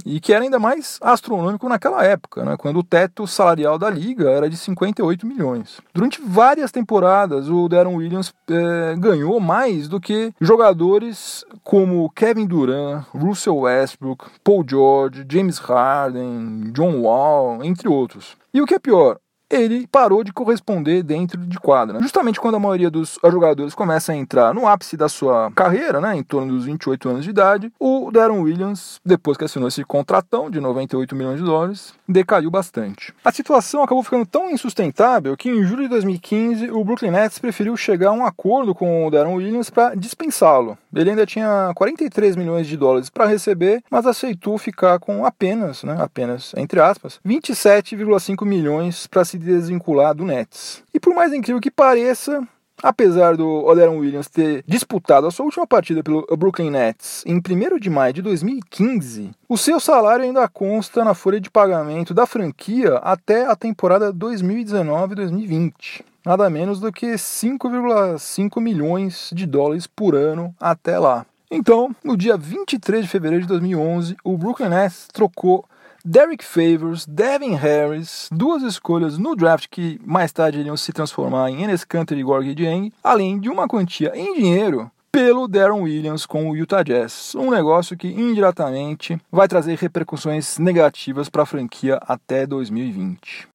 E 0.05 0.19
que 0.19 0.33
era 0.33 0.43
ainda 0.43 0.57
mais 0.57 0.97
astronômico 1.01 1.69
naquela 1.69 2.03
época, 2.03 2.43
né, 2.43 2.55
quando 2.57 2.79
o 2.79 2.83
teto 2.83 3.27
salarial 3.27 3.77
da 3.77 3.89
liga 3.89 4.29
era 4.29 4.49
de 4.49 4.57
58 4.57 5.27
milhões. 5.27 5.79
Durante 5.93 6.19
várias 6.19 6.71
temporadas, 6.71 7.47
o 7.47 7.69
Darren 7.69 7.95
Williams 7.95 8.33
é, 8.49 8.95
ganhou 8.97 9.39
mais 9.39 9.87
do 9.87 9.99
que 9.99 10.33
jogadores 10.41 11.45
como 11.63 12.09
Kevin 12.09 12.47
Durant, 12.47 13.05
Russell 13.13 13.57
Westbrook, 13.57 14.25
Paul 14.43 14.65
George, 14.67 15.25
James 15.29 15.59
Harden, 15.59 16.71
John 16.73 17.01
Wall, 17.01 17.63
entre 17.63 17.87
outros. 17.87 18.35
E 18.51 18.61
o 18.61 18.65
que 18.65 18.75
é 18.75 18.79
pior, 18.79 19.19
ele 19.53 19.87
parou 19.87 20.23
de 20.23 20.33
corresponder 20.33 21.03
dentro 21.03 21.39
de 21.39 21.59
quadra. 21.59 21.99
Justamente 21.99 22.39
quando 22.39 22.55
a 22.55 22.59
maioria 22.59 22.89
dos 22.89 23.19
jogadores 23.23 23.75
começa 23.75 24.11
a 24.11 24.15
entrar 24.15 24.53
no 24.53 24.67
ápice 24.67 24.97
da 24.97 25.07
sua 25.07 25.51
carreira, 25.51 26.01
né, 26.01 26.15
em 26.15 26.23
torno 26.23 26.53
dos 26.53 26.65
28 26.65 27.09
anos 27.09 27.23
de 27.23 27.29
idade, 27.29 27.71
o 27.79 28.11
Darren 28.11 28.39
Williams, 28.39 28.99
depois 29.05 29.37
que 29.37 29.43
assinou 29.43 29.67
esse 29.67 29.83
contratão 29.83 30.49
de 30.49 30.59
98 30.59 31.15
milhões 31.15 31.39
de 31.39 31.45
dólares, 31.45 31.93
decaiu 32.07 32.49
bastante. 32.49 33.13
A 33.23 33.31
situação 33.31 33.83
acabou 33.83 34.03
ficando 34.03 34.25
tão 34.25 34.49
insustentável 34.49 35.37
que 35.37 35.49
em 35.49 35.63
julho 35.63 35.83
de 35.83 35.89
2015 35.89 36.71
o 36.71 36.83
Brooklyn 36.83 37.11
Nets 37.11 37.39
preferiu 37.39 37.77
chegar 37.77 38.09
a 38.09 38.13
um 38.13 38.25
acordo 38.25 38.73
com 38.73 39.05
o 39.05 39.11
Darren 39.11 39.35
Williams 39.35 39.69
para 39.69 39.95
dispensá-lo. 39.95 40.77
Ele 40.95 41.11
ainda 41.11 41.25
tinha 41.25 41.71
43 41.75 42.35
milhões 42.35 42.67
de 42.67 42.77
dólares 42.77 43.09
para 43.09 43.25
receber, 43.25 43.83
mas 43.89 44.05
aceitou 44.05 44.57
ficar 44.57 44.99
com 44.99 45.25
apenas, 45.25 45.83
né, 45.83 45.95
apenas 45.99 46.53
entre 46.55 46.79
aspas, 46.79 47.19
27,5 47.25 48.45
milhões 48.45 49.07
para 49.07 49.25
se 49.25 49.37
desvincular 49.37 50.13
do 50.13 50.25
Nets. 50.25 50.83
E 50.93 50.99
por 50.99 51.13
mais 51.13 51.33
incrível 51.33 51.61
que 51.61 51.71
pareça, 51.71 52.47
Apesar 52.81 53.37
do 53.37 53.47
Oderon 53.65 53.99
Williams 53.99 54.27
ter 54.27 54.63
disputado 54.67 55.25
a 55.25 55.31
sua 55.31 55.45
última 55.45 55.65
partida 55.65 56.03
pelo 56.03 56.25
Brooklyn 56.35 56.69
Nets 56.69 57.23
em 57.25 57.37
1 57.37 57.79
de 57.79 57.89
maio 57.89 58.13
de 58.13 58.21
2015, 58.21 59.31
o 59.47 59.57
seu 59.57 59.79
salário 59.79 60.25
ainda 60.25 60.45
consta 60.49 61.05
na 61.05 61.13
folha 61.13 61.39
de 61.39 61.49
pagamento 61.49 62.13
da 62.13 62.25
franquia 62.25 62.95
até 62.95 63.45
a 63.45 63.55
temporada 63.55 64.13
2019-2020. 64.13 66.03
Nada 66.25 66.49
menos 66.49 66.79
do 66.79 66.91
que 66.91 67.07
5,5 67.13 68.61
milhões 68.61 69.29
de 69.33 69.45
dólares 69.45 69.85
por 69.85 70.15
ano 70.15 70.55
até 70.59 70.97
lá. 70.97 71.25
Então, 71.51 71.93
no 72.03 72.15
dia 72.15 72.37
23 72.37 73.03
de 73.03 73.09
fevereiro 73.09 73.43
de 73.43 73.47
2011, 73.49 74.15
o 74.23 74.37
Brooklyn 74.37 74.69
Nets 74.69 75.07
trocou 75.11 75.65
Derek 76.03 76.43
Favors, 76.43 77.05
Devin 77.05 77.55
Harris, 77.55 78.29
duas 78.31 78.63
escolhas 78.63 79.17
no 79.17 79.35
draft 79.35 79.67
que 79.69 79.99
mais 80.05 80.31
tarde 80.31 80.59
iriam 80.59 80.77
se 80.77 80.91
transformar 80.91 81.49
em 81.49 81.63
Enes 81.63 81.83
Kanter 81.83 82.17
e 82.17 82.23
Gorgie 82.23 82.55
Dieng, 82.55 82.91
além 83.03 83.39
de 83.39 83.49
uma 83.49 83.67
quantia 83.67 84.11
em 84.15 84.33
dinheiro 84.33 84.89
pelo 85.11 85.47
Darren 85.47 85.81
Williams 85.81 86.25
com 86.25 86.49
o 86.49 86.55
Utah 86.55 86.83
Jazz. 86.83 87.35
Um 87.35 87.51
negócio 87.51 87.95
que 87.95 88.07
indiretamente 88.07 89.17
vai 89.31 89.47
trazer 89.47 89.77
repercussões 89.77 90.57
negativas 90.57 91.29
para 91.29 91.43
a 91.43 91.45
franquia 91.45 91.99
até 92.01 92.47
2020. 92.47 93.47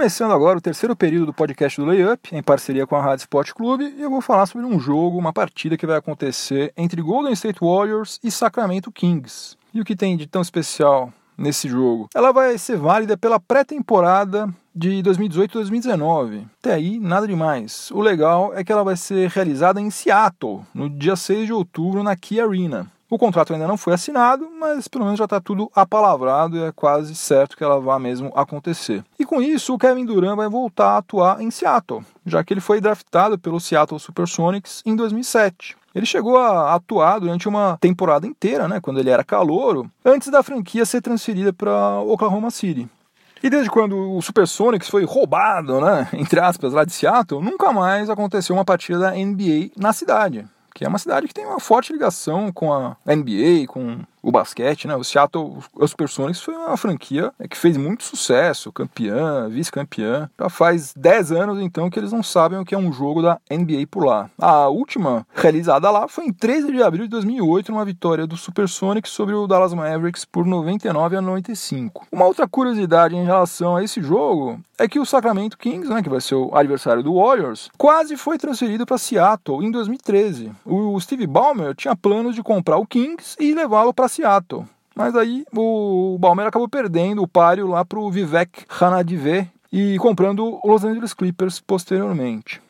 Começando 0.00 0.32
agora 0.32 0.56
o 0.56 0.62
terceiro 0.62 0.96
período 0.96 1.26
do 1.26 1.34
podcast 1.34 1.78
do 1.78 1.86
Layup, 1.86 2.34
em 2.34 2.42
parceria 2.42 2.86
com 2.86 2.96
a 2.96 3.02
Rádio 3.02 3.24
Sport 3.24 3.52
Clube, 3.52 3.94
e 3.98 4.00
eu 4.00 4.08
vou 4.08 4.22
falar 4.22 4.46
sobre 4.46 4.66
um 4.66 4.80
jogo, 4.80 5.18
uma 5.18 5.30
partida 5.30 5.76
que 5.76 5.86
vai 5.86 5.98
acontecer 5.98 6.72
entre 6.74 7.02
Golden 7.02 7.34
State 7.34 7.60
Warriors 7.60 8.18
e 8.24 8.30
Sacramento 8.30 8.90
Kings. 8.90 9.58
E 9.74 9.78
o 9.78 9.84
que 9.84 9.94
tem 9.94 10.16
de 10.16 10.26
tão 10.26 10.40
especial 10.40 11.12
nesse 11.36 11.68
jogo? 11.68 12.08
Ela 12.14 12.32
vai 12.32 12.56
ser 12.56 12.78
válida 12.78 13.14
pela 13.14 13.38
pré-temporada 13.38 14.48
de 14.74 15.02
2018-2019. 15.02 16.46
Até 16.60 16.72
aí, 16.72 16.98
nada 16.98 17.28
demais. 17.28 17.90
O 17.90 18.00
legal 18.00 18.54
é 18.54 18.64
que 18.64 18.72
ela 18.72 18.82
vai 18.82 18.96
ser 18.96 19.28
realizada 19.28 19.82
em 19.82 19.90
Seattle, 19.90 20.62
no 20.72 20.88
dia 20.88 21.14
6 21.14 21.44
de 21.44 21.52
outubro, 21.52 22.02
na 22.02 22.16
Key 22.16 22.40
Arena. 22.40 22.90
O 23.10 23.18
contrato 23.18 23.52
ainda 23.52 23.66
não 23.66 23.76
foi 23.76 23.92
assinado, 23.92 24.48
mas 24.56 24.86
pelo 24.86 25.04
menos 25.04 25.18
já 25.18 25.24
está 25.24 25.40
tudo 25.40 25.68
apalavrado 25.74 26.56
e 26.56 26.62
é 26.62 26.70
quase 26.70 27.12
certo 27.16 27.56
que 27.56 27.64
ela 27.64 27.80
vá 27.80 27.98
mesmo 27.98 28.30
acontecer. 28.36 29.04
E 29.18 29.26
com 29.26 29.42
isso, 29.42 29.74
o 29.74 29.78
Kevin 29.78 30.06
Durant 30.06 30.36
vai 30.36 30.48
voltar 30.48 30.90
a 30.90 30.98
atuar 30.98 31.42
em 31.42 31.50
Seattle, 31.50 32.04
já 32.24 32.44
que 32.44 32.54
ele 32.54 32.60
foi 32.60 32.80
draftado 32.80 33.36
pelo 33.36 33.58
Seattle 33.58 33.98
Supersonics 33.98 34.80
em 34.86 34.94
2007. 34.94 35.76
Ele 35.92 36.06
chegou 36.06 36.38
a 36.38 36.72
atuar 36.72 37.18
durante 37.18 37.48
uma 37.48 37.76
temporada 37.80 38.28
inteira, 38.28 38.68
né, 38.68 38.80
quando 38.80 39.00
ele 39.00 39.10
era 39.10 39.24
calouro, 39.24 39.90
antes 40.04 40.28
da 40.28 40.40
franquia 40.40 40.86
ser 40.86 41.00
transferida 41.00 41.52
para 41.52 41.98
Oklahoma 42.02 42.52
City. 42.52 42.88
E 43.42 43.50
desde 43.50 43.68
quando 43.70 44.16
o 44.16 44.22
Supersonics 44.22 44.88
foi 44.88 45.02
roubado, 45.02 45.80
né, 45.80 46.06
entre 46.14 46.38
aspas, 46.38 46.72
lá 46.72 46.84
de 46.84 46.92
Seattle, 46.92 47.42
nunca 47.42 47.72
mais 47.72 48.08
aconteceu 48.08 48.54
uma 48.54 48.64
partida 48.64 49.00
da 49.00 49.10
NBA 49.10 49.72
na 49.76 49.92
cidade 49.92 50.46
que 50.74 50.84
é 50.84 50.88
uma 50.88 50.98
cidade 50.98 51.26
que 51.28 51.34
tem 51.34 51.46
uma 51.46 51.60
forte 51.60 51.92
ligação 51.92 52.52
com 52.52 52.72
a 52.72 52.96
NBA, 53.06 53.66
com 53.68 54.00
o 54.22 54.30
basquete, 54.30 54.86
né? 54.86 54.96
O 54.96 55.04
Seattle 55.04 55.58
Supersonics 55.86 56.42
foi 56.42 56.54
uma 56.54 56.76
franquia 56.76 57.32
que 57.48 57.56
fez 57.56 57.76
muito 57.76 58.04
sucesso, 58.04 58.72
campeã, 58.72 59.48
vice-campeã. 59.48 60.30
Já 60.38 60.48
faz 60.48 60.92
10 60.96 61.32
anos 61.32 61.60
então 61.60 61.90
que 61.90 61.98
eles 61.98 62.12
não 62.12 62.22
sabem 62.22 62.58
o 62.58 62.64
que 62.64 62.74
é 62.74 62.78
um 62.78 62.92
jogo 62.92 63.22
da 63.22 63.38
NBA 63.50 63.86
por 63.90 64.04
lá. 64.04 64.30
A 64.38 64.68
última 64.68 65.26
realizada 65.34 65.90
lá 65.90 66.08
foi 66.08 66.26
em 66.26 66.32
13 66.32 66.72
de 66.72 66.82
abril 66.82 67.04
de 67.04 67.10
2008, 67.10 67.72
numa 67.72 67.84
vitória 67.84 68.26
do 68.26 68.36
Supersonics 68.36 69.10
sobre 69.10 69.34
o 69.34 69.46
Dallas 69.46 69.74
Mavericks 69.74 70.24
por 70.24 70.46
99 70.46 71.16
a 71.16 71.20
95. 71.20 72.06
Uma 72.12 72.26
outra 72.26 72.46
curiosidade 72.48 73.16
em 73.16 73.24
relação 73.24 73.76
a 73.76 73.84
esse 73.84 74.00
jogo 74.00 74.60
é 74.78 74.88
que 74.88 74.98
o 74.98 75.04
Sacramento 75.04 75.58
Kings, 75.58 75.92
né, 75.92 76.02
que 76.02 76.08
vai 76.08 76.20
ser 76.20 76.34
o 76.34 76.54
adversário 76.54 77.02
do 77.02 77.14
Warriors, 77.14 77.70
quase 77.76 78.16
foi 78.16 78.38
transferido 78.38 78.86
para 78.86 78.96
Seattle 78.96 79.64
em 79.64 79.70
2013. 79.70 80.52
O 80.64 80.98
Steve 80.98 81.26
Ballmer 81.26 81.74
tinha 81.74 81.94
planos 81.94 82.34
de 82.34 82.42
comprar 82.42 82.78
o 82.78 82.86
Kings 82.86 83.36
e 83.38 83.52
levá-lo 83.52 83.92
para 83.92 84.08
Seattle. 84.10 84.66
Mas 84.94 85.16
aí 85.16 85.44
o 85.54 86.18
Balmer 86.18 86.46
acabou 86.46 86.68
perdendo 86.68 87.22
o 87.22 87.28
páreo 87.28 87.66
lá 87.66 87.84
para 87.84 87.98
o 87.98 88.10
Vivek 88.10 88.64
Ranadive 88.68 89.48
e 89.72 89.96
comprando 89.98 90.58
o 90.62 90.68
Los 90.68 90.84
Angeles 90.84 91.14
Clippers 91.14 91.60
posteriormente. 91.60 92.60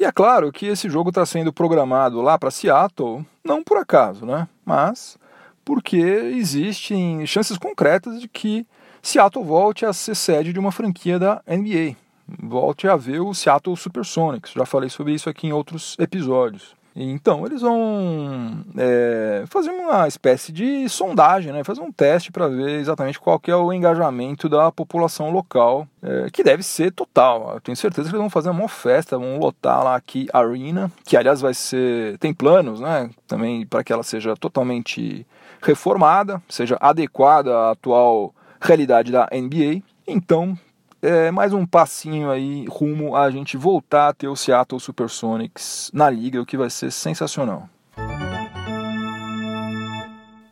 E 0.00 0.04
é 0.04 0.12
claro 0.12 0.50
que 0.52 0.66
esse 0.66 0.88
jogo 0.88 1.10
está 1.10 1.26
sendo 1.26 1.52
programado 1.52 2.20
lá 2.20 2.38
para 2.38 2.50
Seattle, 2.50 3.24
não 3.44 3.62
por 3.62 3.76
acaso, 3.76 4.24
né? 4.24 4.48
Mas 4.64 5.18
porque 5.64 5.98
existem 5.98 7.26
chances 7.26 7.58
concretas 7.58 8.20
de 8.20 8.26
que 8.26 8.66
Seattle 9.02 9.44
volte 9.44 9.84
a 9.84 9.92
ser 9.92 10.14
sede 10.14 10.52
de 10.52 10.58
uma 10.58 10.72
franquia 10.72 11.18
da 11.18 11.42
NBA. 11.46 11.96
Volte 12.42 12.88
a 12.88 12.96
ver 12.96 13.20
o 13.20 13.34
Seattle 13.34 13.76
Supersonics. 13.76 14.52
Já 14.52 14.64
falei 14.64 14.88
sobre 14.88 15.14
isso 15.14 15.28
aqui 15.28 15.46
em 15.46 15.52
outros 15.52 15.96
episódios. 15.98 16.74
Então, 17.00 17.46
eles 17.46 17.62
vão 17.62 18.64
é, 18.76 19.44
fazer 19.46 19.70
uma 19.70 20.08
espécie 20.08 20.50
de 20.50 20.88
sondagem, 20.88 21.52
né? 21.52 21.62
fazer 21.62 21.80
um 21.80 21.92
teste 21.92 22.32
para 22.32 22.48
ver 22.48 22.80
exatamente 22.80 23.20
qual 23.20 23.40
é 23.46 23.54
o 23.54 23.72
engajamento 23.72 24.48
da 24.48 24.72
população 24.72 25.30
local, 25.30 25.86
é, 26.02 26.28
que 26.32 26.42
deve 26.42 26.64
ser 26.64 26.90
total. 26.90 27.52
Eu 27.54 27.60
tenho 27.60 27.76
certeza 27.76 28.08
que 28.08 28.16
eles 28.16 28.20
vão 28.20 28.28
fazer 28.28 28.50
uma 28.50 28.68
festa, 28.68 29.16
vão 29.16 29.38
lotar 29.38 29.84
lá 29.84 29.94
aqui 29.94 30.26
a 30.32 30.40
Arena, 30.40 30.90
que 31.04 31.16
aliás 31.16 31.40
vai 31.40 31.54
ser. 31.54 32.18
tem 32.18 32.34
planos 32.34 32.80
né? 32.80 33.08
também 33.28 33.64
para 33.64 33.84
que 33.84 33.92
ela 33.92 34.02
seja 34.02 34.34
totalmente 34.34 35.24
reformada, 35.62 36.42
seja 36.48 36.76
adequada 36.80 37.56
à 37.56 37.70
atual 37.70 38.34
realidade 38.60 39.12
da 39.12 39.28
NBA. 39.32 39.82
Então, 40.04 40.58
é 41.02 41.30
mais 41.30 41.52
um 41.52 41.66
passinho 41.66 42.30
aí 42.30 42.66
rumo 42.68 43.16
a 43.16 43.30
gente 43.30 43.56
voltar 43.56 44.08
a 44.08 44.14
ter 44.14 44.28
o 44.28 44.36
Seattle 44.36 44.80
Supersonics 44.80 45.90
na 45.92 46.10
liga, 46.10 46.40
o 46.40 46.46
que 46.46 46.56
vai 46.56 46.70
ser 46.70 46.90
sensacional. 46.90 47.68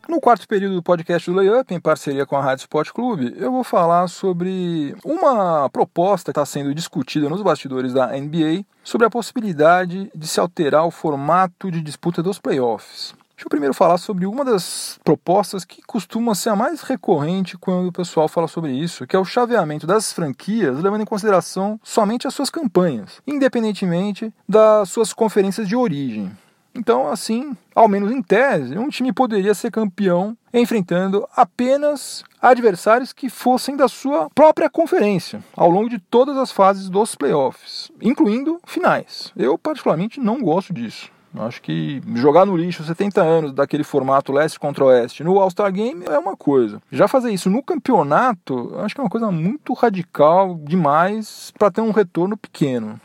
No 0.07 0.21
quarto 0.21 0.47
período 0.47 0.75
do 0.75 0.81
podcast 0.81 1.29
do 1.29 1.35
Layup, 1.35 1.73
em 1.73 1.79
parceria 1.79 2.25
com 2.25 2.35
a 2.35 2.41
Rádio 2.41 2.63
Sport 2.63 2.91
Clube, 2.91 3.35
eu 3.37 3.51
vou 3.51 3.63
falar 3.63 4.07
sobre 4.07 4.95
uma 5.05 5.69
proposta 5.69 6.31
que 6.31 6.39
está 6.39 6.45
sendo 6.45 6.73
discutida 6.73 7.29
nos 7.29 7.41
bastidores 7.41 7.93
da 7.93 8.07
NBA 8.07 8.65
sobre 8.83 9.05
a 9.05 9.09
possibilidade 9.09 10.09
de 10.15 10.27
se 10.27 10.39
alterar 10.39 10.85
o 10.85 10.91
formato 10.91 11.69
de 11.69 11.81
disputa 11.81 12.23
dos 12.23 12.39
playoffs. 12.39 13.13
Deixa 13.37 13.45
eu 13.45 13.51
primeiro 13.51 13.73
falar 13.75 13.99
sobre 13.99 14.25
uma 14.25 14.43
das 14.43 14.99
propostas 15.03 15.63
que 15.63 15.79
costuma 15.83 16.33
ser 16.33 16.49
a 16.49 16.55
mais 16.55 16.81
recorrente 16.81 17.55
quando 17.55 17.89
o 17.89 17.91
pessoal 17.91 18.27
fala 18.27 18.47
sobre 18.47 18.71
isso, 18.71 19.05
que 19.05 19.15
é 19.15 19.19
o 19.19 19.23
chaveamento 19.23 19.85
das 19.85 20.11
franquias, 20.11 20.81
levando 20.81 21.01
em 21.01 21.05
consideração 21.05 21.79
somente 21.83 22.25
as 22.25 22.33
suas 22.33 22.49
campanhas, 22.49 23.21
independentemente 23.27 24.33
das 24.49 24.89
suas 24.89 25.13
conferências 25.13 25.67
de 25.67 25.75
origem. 25.75 26.31
Então, 26.73 27.09
assim, 27.09 27.55
ao 27.75 27.87
menos 27.87 28.11
em 28.11 28.23
tese, 28.23 28.75
um 28.75 28.89
time 28.89 29.13
poderia 29.13 29.53
ser 29.53 29.69
campeão 29.69 30.35
enfrentando 30.51 31.29
apenas 31.35 32.23
adversários 32.41 33.13
que 33.13 33.29
fossem 33.29 33.77
da 33.77 33.87
sua 33.87 34.31
própria 34.31 34.67
conferência, 34.67 35.43
ao 35.55 35.69
longo 35.69 35.89
de 35.89 35.99
todas 35.99 36.37
as 36.37 36.51
fases 36.51 36.89
dos 36.89 37.13
playoffs, 37.13 37.91
incluindo 38.01 38.59
finais. 38.65 39.31
Eu, 39.35 39.59
particularmente, 39.59 40.19
não 40.19 40.41
gosto 40.41 40.73
disso. 40.73 41.15
Acho 41.39 41.61
que 41.61 42.01
jogar 42.15 42.45
no 42.45 42.55
lixo 42.55 42.83
70 42.83 43.21
anos 43.21 43.53
daquele 43.53 43.83
formato 43.83 44.31
leste 44.31 44.59
contra 44.59 44.85
oeste 44.85 45.23
no 45.23 45.39
All-Star 45.39 45.71
Game 45.71 46.05
é 46.05 46.17
uma 46.17 46.35
coisa. 46.35 46.81
Já 46.91 47.07
fazer 47.07 47.31
isso 47.31 47.49
no 47.49 47.63
campeonato, 47.63 48.73
acho 48.79 48.95
que 48.95 49.01
é 49.01 49.03
uma 49.03 49.09
coisa 49.09 49.31
muito 49.31 49.73
radical 49.73 50.59
demais 50.63 51.51
para 51.57 51.71
ter 51.71 51.81
um 51.81 51.91
retorno 51.91 52.37
pequeno. 52.37 52.99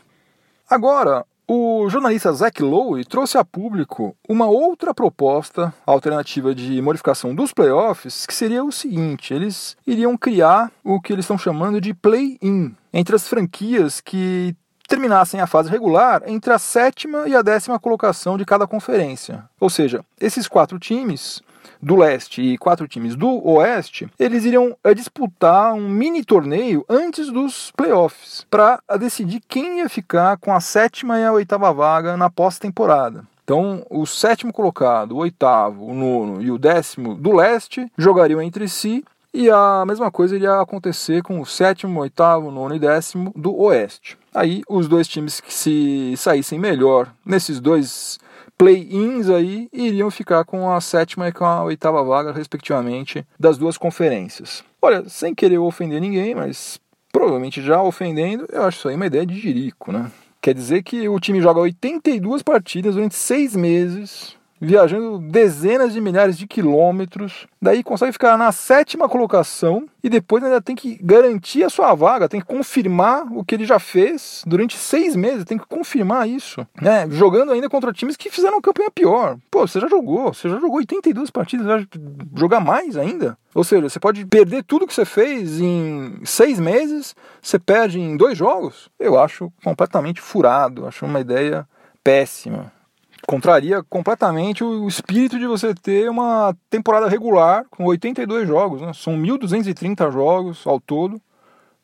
Agora, 0.69 1.25
o 1.47 1.89
jornalista 1.89 2.31
Zach 2.31 2.63
Lowe 2.63 3.03
trouxe 3.03 3.37
a 3.37 3.43
público 3.43 4.15
uma 4.27 4.47
outra 4.47 4.93
proposta 4.93 5.73
alternativa 5.85 6.55
de 6.55 6.81
modificação 6.81 7.35
dos 7.35 7.53
playoffs, 7.53 8.25
que 8.25 8.33
seria 8.33 8.63
o 8.63 8.71
seguinte: 8.71 9.33
eles 9.33 9.75
iriam 9.85 10.17
criar 10.17 10.71
o 10.83 11.01
que 11.01 11.11
eles 11.11 11.25
estão 11.25 11.37
chamando 11.37 11.81
de 11.81 11.93
play-in 11.93 12.73
entre 12.93 13.15
as 13.15 13.27
franquias 13.27 13.99
que 13.99 14.55
terminassem 14.93 15.41
a 15.41 15.47
fase 15.47 15.71
regular 15.71 16.21
entre 16.27 16.53
a 16.53 16.59
sétima 16.59 17.27
e 17.27 17.35
a 17.35 17.41
décima 17.41 17.79
colocação 17.79 18.37
de 18.37 18.45
cada 18.45 18.67
conferência. 18.67 19.43
Ou 19.59 19.67
seja, 19.67 20.05
esses 20.21 20.47
quatro 20.47 20.77
times 20.77 21.41
do 21.81 21.95
leste 21.95 22.43
e 22.43 22.59
quatro 22.59 22.87
times 22.87 23.15
do 23.15 23.43
oeste, 23.47 24.07
eles 24.19 24.45
iriam 24.45 24.77
eh, 24.83 24.93
disputar 24.93 25.73
um 25.73 25.89
mini 25.89 26.23
torneio 26.23 26.85
antes 26.87 27.31
dos 27.31 27.71
playoffs 27.71 28.45
para 28.51 28.79
decidir 28.99 29.41
quem 29.47 29.79
ia 29.79 29.89
ficar 29.89 30.37
com 30.37 30.53
a 30.53 30.59
sétima 30.59 31.19
e 31.19 31.25
a 31.25 31.33
oitava 31.33 31.73
vaga 31.73 32.15
na 32.15 32.29
pós-temporada. 32.29 33.23
Então, 33.43 33.83
o 33.89 34.05
sétimo 34.05 34.53
colocado, 34.53 35.13
o 35.13 35.17
oitavo, 35.17 35.85
o 35.85 35.93
nono 35.95 36.39
e 36.39 36.51
o 36.51 36.59
décimo 36.59 37.15
do 37.15 37.35
leste 37.35 37.91
jogariam 37.97 38.39
entre 38.39 38.67
si 38.67 39.03
e 39.33 39.49
a 39.49 39.83
mesma 39.87 40.11
coisa 40.11 40.35
iria 40.35 40.61
acontecer 40.61 41.23
com 41.23 41.41
o 41.41 41.45
sétimo, 41.45 41.99
oitavo, 41.99 42.51
nono 42.51 42.75
e 42.75 42.79
décimo 42.79 43.33
do 43.35 43.59
Oeste. 43.59 44.17
Aí 44.33 44.61
os 44.67 44.87
dois 44.87 45.07
times 45.07 45.39
que 45.39 45.53
se 45.53 46.13
saíssem 46.17 46.57
melhor 46.59 47.13
nesses 47.25 47.59
dois 47.59 48.19
play-ins 48.57 49.29
aí 49.29 49.67
iriam 49.73 50.09
ficar 50.09 50.43
com 50.45 50.71
a 50.71 50.79
sétima 50.79 51.27
e 51.27 51.31
com 51.31 51.45
a 51.45 51.63
oitava 51.63 52.03
vaga, 52.03 52.31
respectivamente, 52.31 53.25
das 53.39 53.57
duas 53.57 53.77
conferências. 53.77 54.63
Olha, 54.81 55.07
sem 55.07 55.33
querer 55.33 55.57
ofender 55.57 55.99
ninguém, 55.99 56.35
mas 56.35 56.79
provavelmente 57.11 57.61
já 57.61 57.81
ofendendo, 57.81 58.47
eu 58.51 58.63
acho 58.63 58.79
isso 58.79 58.89
aí 58.89 58.95
uma 58.95 59.05
ideia 59.05 59.25
de 59.25 59.39
jirico, 59.39 59.91
né? 59.91 60.11
Quer 60.41 60.53
dizer 60.53 60.83
que 60.83 61.07
o 61.07 61.19
time 61.19 61.41
joga 61.41 61.61
82 61.61 62.41
partidas 62.41 62.95
durante 62.95 63.15
seis 63.15 63.55
meses 63.55 64.35
viajando 64.63 65.19
dezenas 65.19 65.93
de 65.93 65.99
milhares 65.99 66.37
de 66.37 66.47
quilômetros, 66.47 67.47
daí 67.61 67.83
consegue 67.83 68.13
ficar 68.13 68.37
na 68.37 68.51
sétima 68.51 69.09
colocação 69.09 69.85
e 70.01 70.09
depois 70.09 70.43
ainda 70.43 70.61
tem 70.61 70.75
que 70.75 70.97
garantir 71.01 71.63
a 71.63 71.69
sua 71.69 71.93
vaga, 71.93 72.29
tem 72.29 72.39
que 72.39 72.45
confirmar 72.45 73.25
o 73.31 73.43
que 73.43 73.55
ele 73.55 73.65
já 73.65 73.77
fez 73.77 74.41
durante 74.45 74.77
seis 74.77 75.15
meses, 75.15 75.43
tem 75.43 75.57
que 75.57 75.65
confirmar 75.65 76.27
isso, 76.27 76.65
né? 76.81 77.07
Jogando 77.09 77.51
ainda 77.51 77.69
contra 77.69 77.91
times 77.91 78.15
que 78.15 78.29
fizeram 78.29 78.61
campanha 78.61 78.89
pior. 78.89 79.37
Pô, 79.51 79.67
você 79.67 79.79
já 79.79 79.87
jogou, 79.87 80.33
você 80.33 80.47
já 80.47 80.59
jogou 80.59 80.77
82 80.77 81.29
partidas, 81.29 81.65
vai 81.65 81.87
jogar 82.35 82.59
mais 82.59 82.97
ainda? 82.97 83.37
Ou 83.53 83.63
seja, 83.63 83.89
você 83.89 83.99
pode 83.99 84.25
perder 84.25 84.63
tudo 84.63 84.87
que 84.87 84.93
você 84.93 85.05
fez 85.05 85.59
em 85.59 86.21
seis 86.23 86.59
meses, 86.59 87.15
você 87.41 87.59
perde 87.59 87.99
em 87.99 88.15
dois 88.17 88.37
jogos? 88.37 88.89
Eu 88.99 89.19
acho 89.19 89.51
completamente 89.63 90.21
furado, 90.21 90.87
acho 90.87 91.05
uma 91.05 91.19
ideia 91.19 91.67
péssima 92.03 92.71
contraria 93.27 93.83
completamente 93.83 94.63
o 94.63 94.87
espírito 94.87 95.39
de 95.39 95.47
você 95.47 95.73
ter 95.73 96.09
uma 96.09 96.55
temporada 96.69 97.07
regular 97.07 97.65
com 97.69 97.85
82 97.85 98.47
jogos, 98.47 98.81
né? 98.81 98.91
São 98.93 99.15
1.230 99.17 100.11
jogos 100.11 100.67
ao 100.67 100.79
todo, 100.79 101.21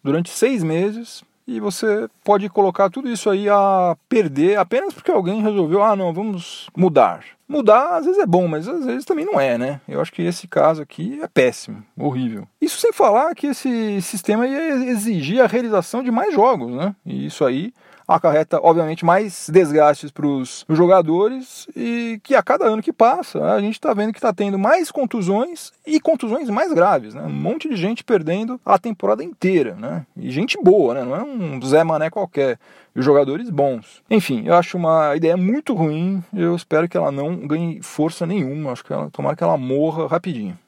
durante 0.03 0.29
seis 0.29 0.63
meses, 0.63 1.23
e 1.47 1.59
você 1.59 2.07
pode 2.23 2.47
colocar 2.49 2.89
tudo 2.89 3.09
isso 3.09 3.29
aí 3.29 3.49
a 3.49 3.97
perder 4.07 4.57
apenas 4.57 4.93
porque 4.93 5.11
alguém 5.11 5.41
resolveu, 5.41 5.83
ah, 5.83 5.95
não, 5.95 6.13
vamos 6.13 6.69
mudar. 6.77 7.23
Mudar 7.49 7.97
às 7.97 8.05
vezes 8.05 8.21
é 8.21 8.27
bom, 8.27 8.47
mas 8.47 8.67
às 8.67 8.85
vezes 8.85 9.03
também 9.03 9.25
não 9.25 9.41
é, 9.41 9.57
né? 9.57 9.81
Eu 9.87 9.99
acho 9.99 10.13
que 10.13 10.21
esse 10.21 10.47
caso 10.47 10.83
aqui 10.83 11.19
é 11.19 11.27
péssimo, 11.27 11.83
horrível. 11.97 12.47
Isso 12.61 12.79
sem 12.79 12.93
falar 12.93 13.33
que 13.33 13.47
esse 13.47 13.99
sistema 14.03 14.47
ia 14.47 14.91
exigir 14.91 15.41
a 15.41 15.47
realização 15.47 16.03
de 16.03 16.11
mais 16.11 16.31
jogos, 16.31 16.71
né? 16.71 16.95
E 17.03 17.25
isso 17.25 17.43
aí 17.43 17.73
acarreta, 18.07 18.59
obviamente, 18.61 19.05
mais 19.05 19.49
desgastes 19.51 20.09
para 20.09 20.25
os 20.25 20.65
jogadores 20.69 21.67
e 21.75 22.19
que 22.23 22.33
a 22.33 22.41
cada 22.41 22.65
ano 22.65 22.81
que 22.81 22.91
passa 22.91 23.53
a 23.53 23.61
gente 23.61 23.75
está 23.75 23.93
vendo 23.93 24.11
que 24.11 24.17
está 24.17 24.33
tendo 24.33 24.57
mais 24.57 24.91
contusões 24.91 25.71
e 25.85 25.99
contusões 25.99 26.49
mais 26.49 26.73
graves, 26.73 27.13
né? 27.13 27.21
Um 27.21 27.29
monte 27.29 27.69
de 27.69 27.75
gente 27.75 28.03
perdendo 28.03 28.59
a 28.65 28.79
temporada 28.79 29.23
inteira, 29.23 29.75
né? 29.75 30.05
E 30.17 30.31
gente 30.31 30.57
boa, 30.61 30.95
né? 30.95 31.03
Não 31.03 31.15
é 31.15 31.23
um 31.23 31.61
Zé 31.61 31.83
Mané 31.83 32.09
qualquer. 32.09 32.57
E 32.99 33.01
jogadores 33.01 33.49
bons. 33.49 34.03
Enfim, 34.09 34.43
eu 34.45 34.53
acho 34.55 34.77
uma 34.77 35.15
ideia 35.15 35.37
muito 35.37 35.73
ruim. 35.73 36.21
Eu 36.35 36.53
espero 36.53 36.89
que 36.89 36.97
ela 36.97 37.09
não 37.09 37.47
ganhe 37.47 37.81
força 37.81 38.25
nenhuma. 38.25 38.73
Acho 38.73 38.83
que 38.83 38.91
ela, 38.91 39.09
tomara 39.09 39.37
que 39.37 39.43
ela 39.43 39.57
morra 39.57 40.05
rapidinho. 40.05 40.59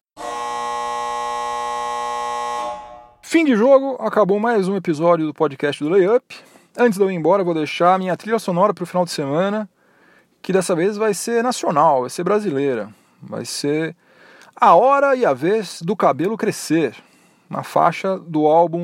Fim 3.21 3.43
de 3.43 3.53
jogo, 3.53 3.97
acabou 3.99 4.39
mais 4.39 4.69
um 4.69 4.77
episódio 4.77 5.25
do 5.25 5.33
podcast 5.33 5.83
do 5.83 5.89
Layup. 5.89 6.33
Antes 6.77 6.97
de 6.97 7.03
eu 7.03 7.11
ir 7.11 7.15
embora, 7.15 7.43
vou 7.43 7.53
deixar 7.53 7.99
minha 7.99 8.15
trilha 8.15 8.39
sonora 8.39 8.73
para 8.73 8.83
o 8.83 8.87
final 8.87 9.03
de 9.03 9.11
semana, 9.11 9.69
que 10.41 10.53
dessa 10.53 10.73
vez 10.73 10.95
vai 10.95 11.13
ser 11.13 11.43
nacional, 11.43 11.99
vai 11.99 12.09
ser 12.09 12.23
brasileira. 12.23 12.89
Vai 13.21 13.43
ser 13.43 13.93
A 14.55 14.73
Hora 14.73 15.17
e 15.17 15.25
a 15.25 15.33
Vez 15.33 15.81
do 15.81 15.97
Cabelo 15.97 16.37
Crescer, 16.37 16.95
na 17.51 17.63
faixa 17.63 18.17
do 18.17 18.47
álbum 18.47 18.81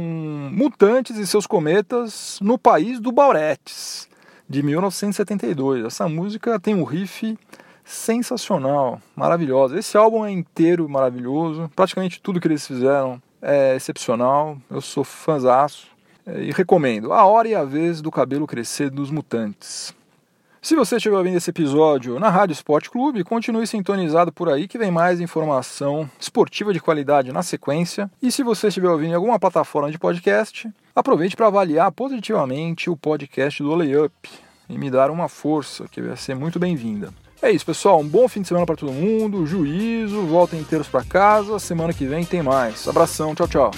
Mutantes 0.51 1.15
e 1.15 1.25
Seus 1.25 1.47
Cometas 1.47 2.38
no 2.41 2.58
País 2.58 2.99
do 2.99 3.13
Bauretes, 3.13 4.10
de 4.47 4.62
1972. 4.62 5.86
Essa 5.86 6.10
música 6.10 6.60
tem 6.60 6.75
um 6.75 6.84
riff 6.84 7.38
sensacional, 7.86 9.01
maravilhosa. 9.15 9.80
Esse 9.80 9.95
álbum 9.95 10.25
é 10.25 10.32
inteiro 10.32 10.89
maravilhoso, 10.89 11.71
praticamente 11.73 12.19
tudo 12.19 12.41
que 12.41 12.47
eles 12.49 12.67
fizeram 12.67 13.21
é 13.41 13.73
excepcional. 13.77 14.58
Eu 14.69 14.82
sou 14.82 15.06
fãzaço. 15.06 15.88
É, 16.25 16.43
e 16.43 16.51
recomendo 16.51 17.13
A 17.13 17.25
Hora 17.25 17.47
e 17.47 17.56
a 17.56 17.63
Vez 17.63 18.01
do 18.01 18.12
Cabelo 18.12 18.45
Crescer 18.45 18.89
dos 18.89 19.10
Mutantes. 19.10 19.95
Se 20.67 20.75
você 20.75 20.97
estiver 20.97 21.15
ouvindo 21.15 21.38
esse 21.38 21.49
episódio 21.49 22.19
na 22.19 22.30
Rádio 22.30 22.51
Esporte 22.51 22.89
Clube, 22.89 23.23
continue 23.23 23.65
sintonizado 23.65 24.34
por 24.34 24.49
aí 24.49 24.67
que 24.67 24.77
vem 24.77 24.91
mais 24.91 25.21
informação 25.21 26.10
esportiva 26.19 26.73
de 26.73 26.82
qualidade 26.82 27.32
na 27.32 27.41
sequência. 27.41 28.12
E 28.21 28.30
se 28.30 28.43
você 28.43 28.67
estiver 28.67 28.89
ouvindo 28.89 29.12
em 29.12 29.15
alguma 29.15 29.39
plataforma 29.39 29.89
de 29.89 29.97
podcast, 29.97 30.69
aproveite 30.93 31.38
para 31.38 31.47
avaliar 31.47 31.89
positivamente 31.93 32.89
o 32.89 32.97
podcast 32.97 33.63
do 33.63 33.73
Layup 33.75 34.12
e 34.67 34.77
me 34.77 34.91
dar 34.91 35.10
uma 35.10 35.30
força, 35.30 35.88
que 35.89 36.01
vai 36.01 36.17
ser 36.17 36.36
muito 36.36 36.60
bem-vinda. 36.60 37.13
É 37.41 37.49
isso, 37.49 37.65
pessoal. 37.65 38.01
Um 38.01 38.08
bom 38.08 38.27
fim 38.27 38.41
de 38.41 38.49
semana 38.49 38.65
para 38.65 38.75
todo 38.75 38.91
mundo. 38.91 39.45
Juízo, 39.45 40.23
voltem 40.23 40.60
inteiros 40.60 40.89
para 40.89 41.01
casa. 41.06 41.60
Semana 41.60 41.93
que 41.93 42.06
vem 42.06 42.25
tem 42.25 42.43
mais. 42.43 42.86
Abração, 42.89 43.34
tchau, 43.34 43.47
tchau. 43.47 43.71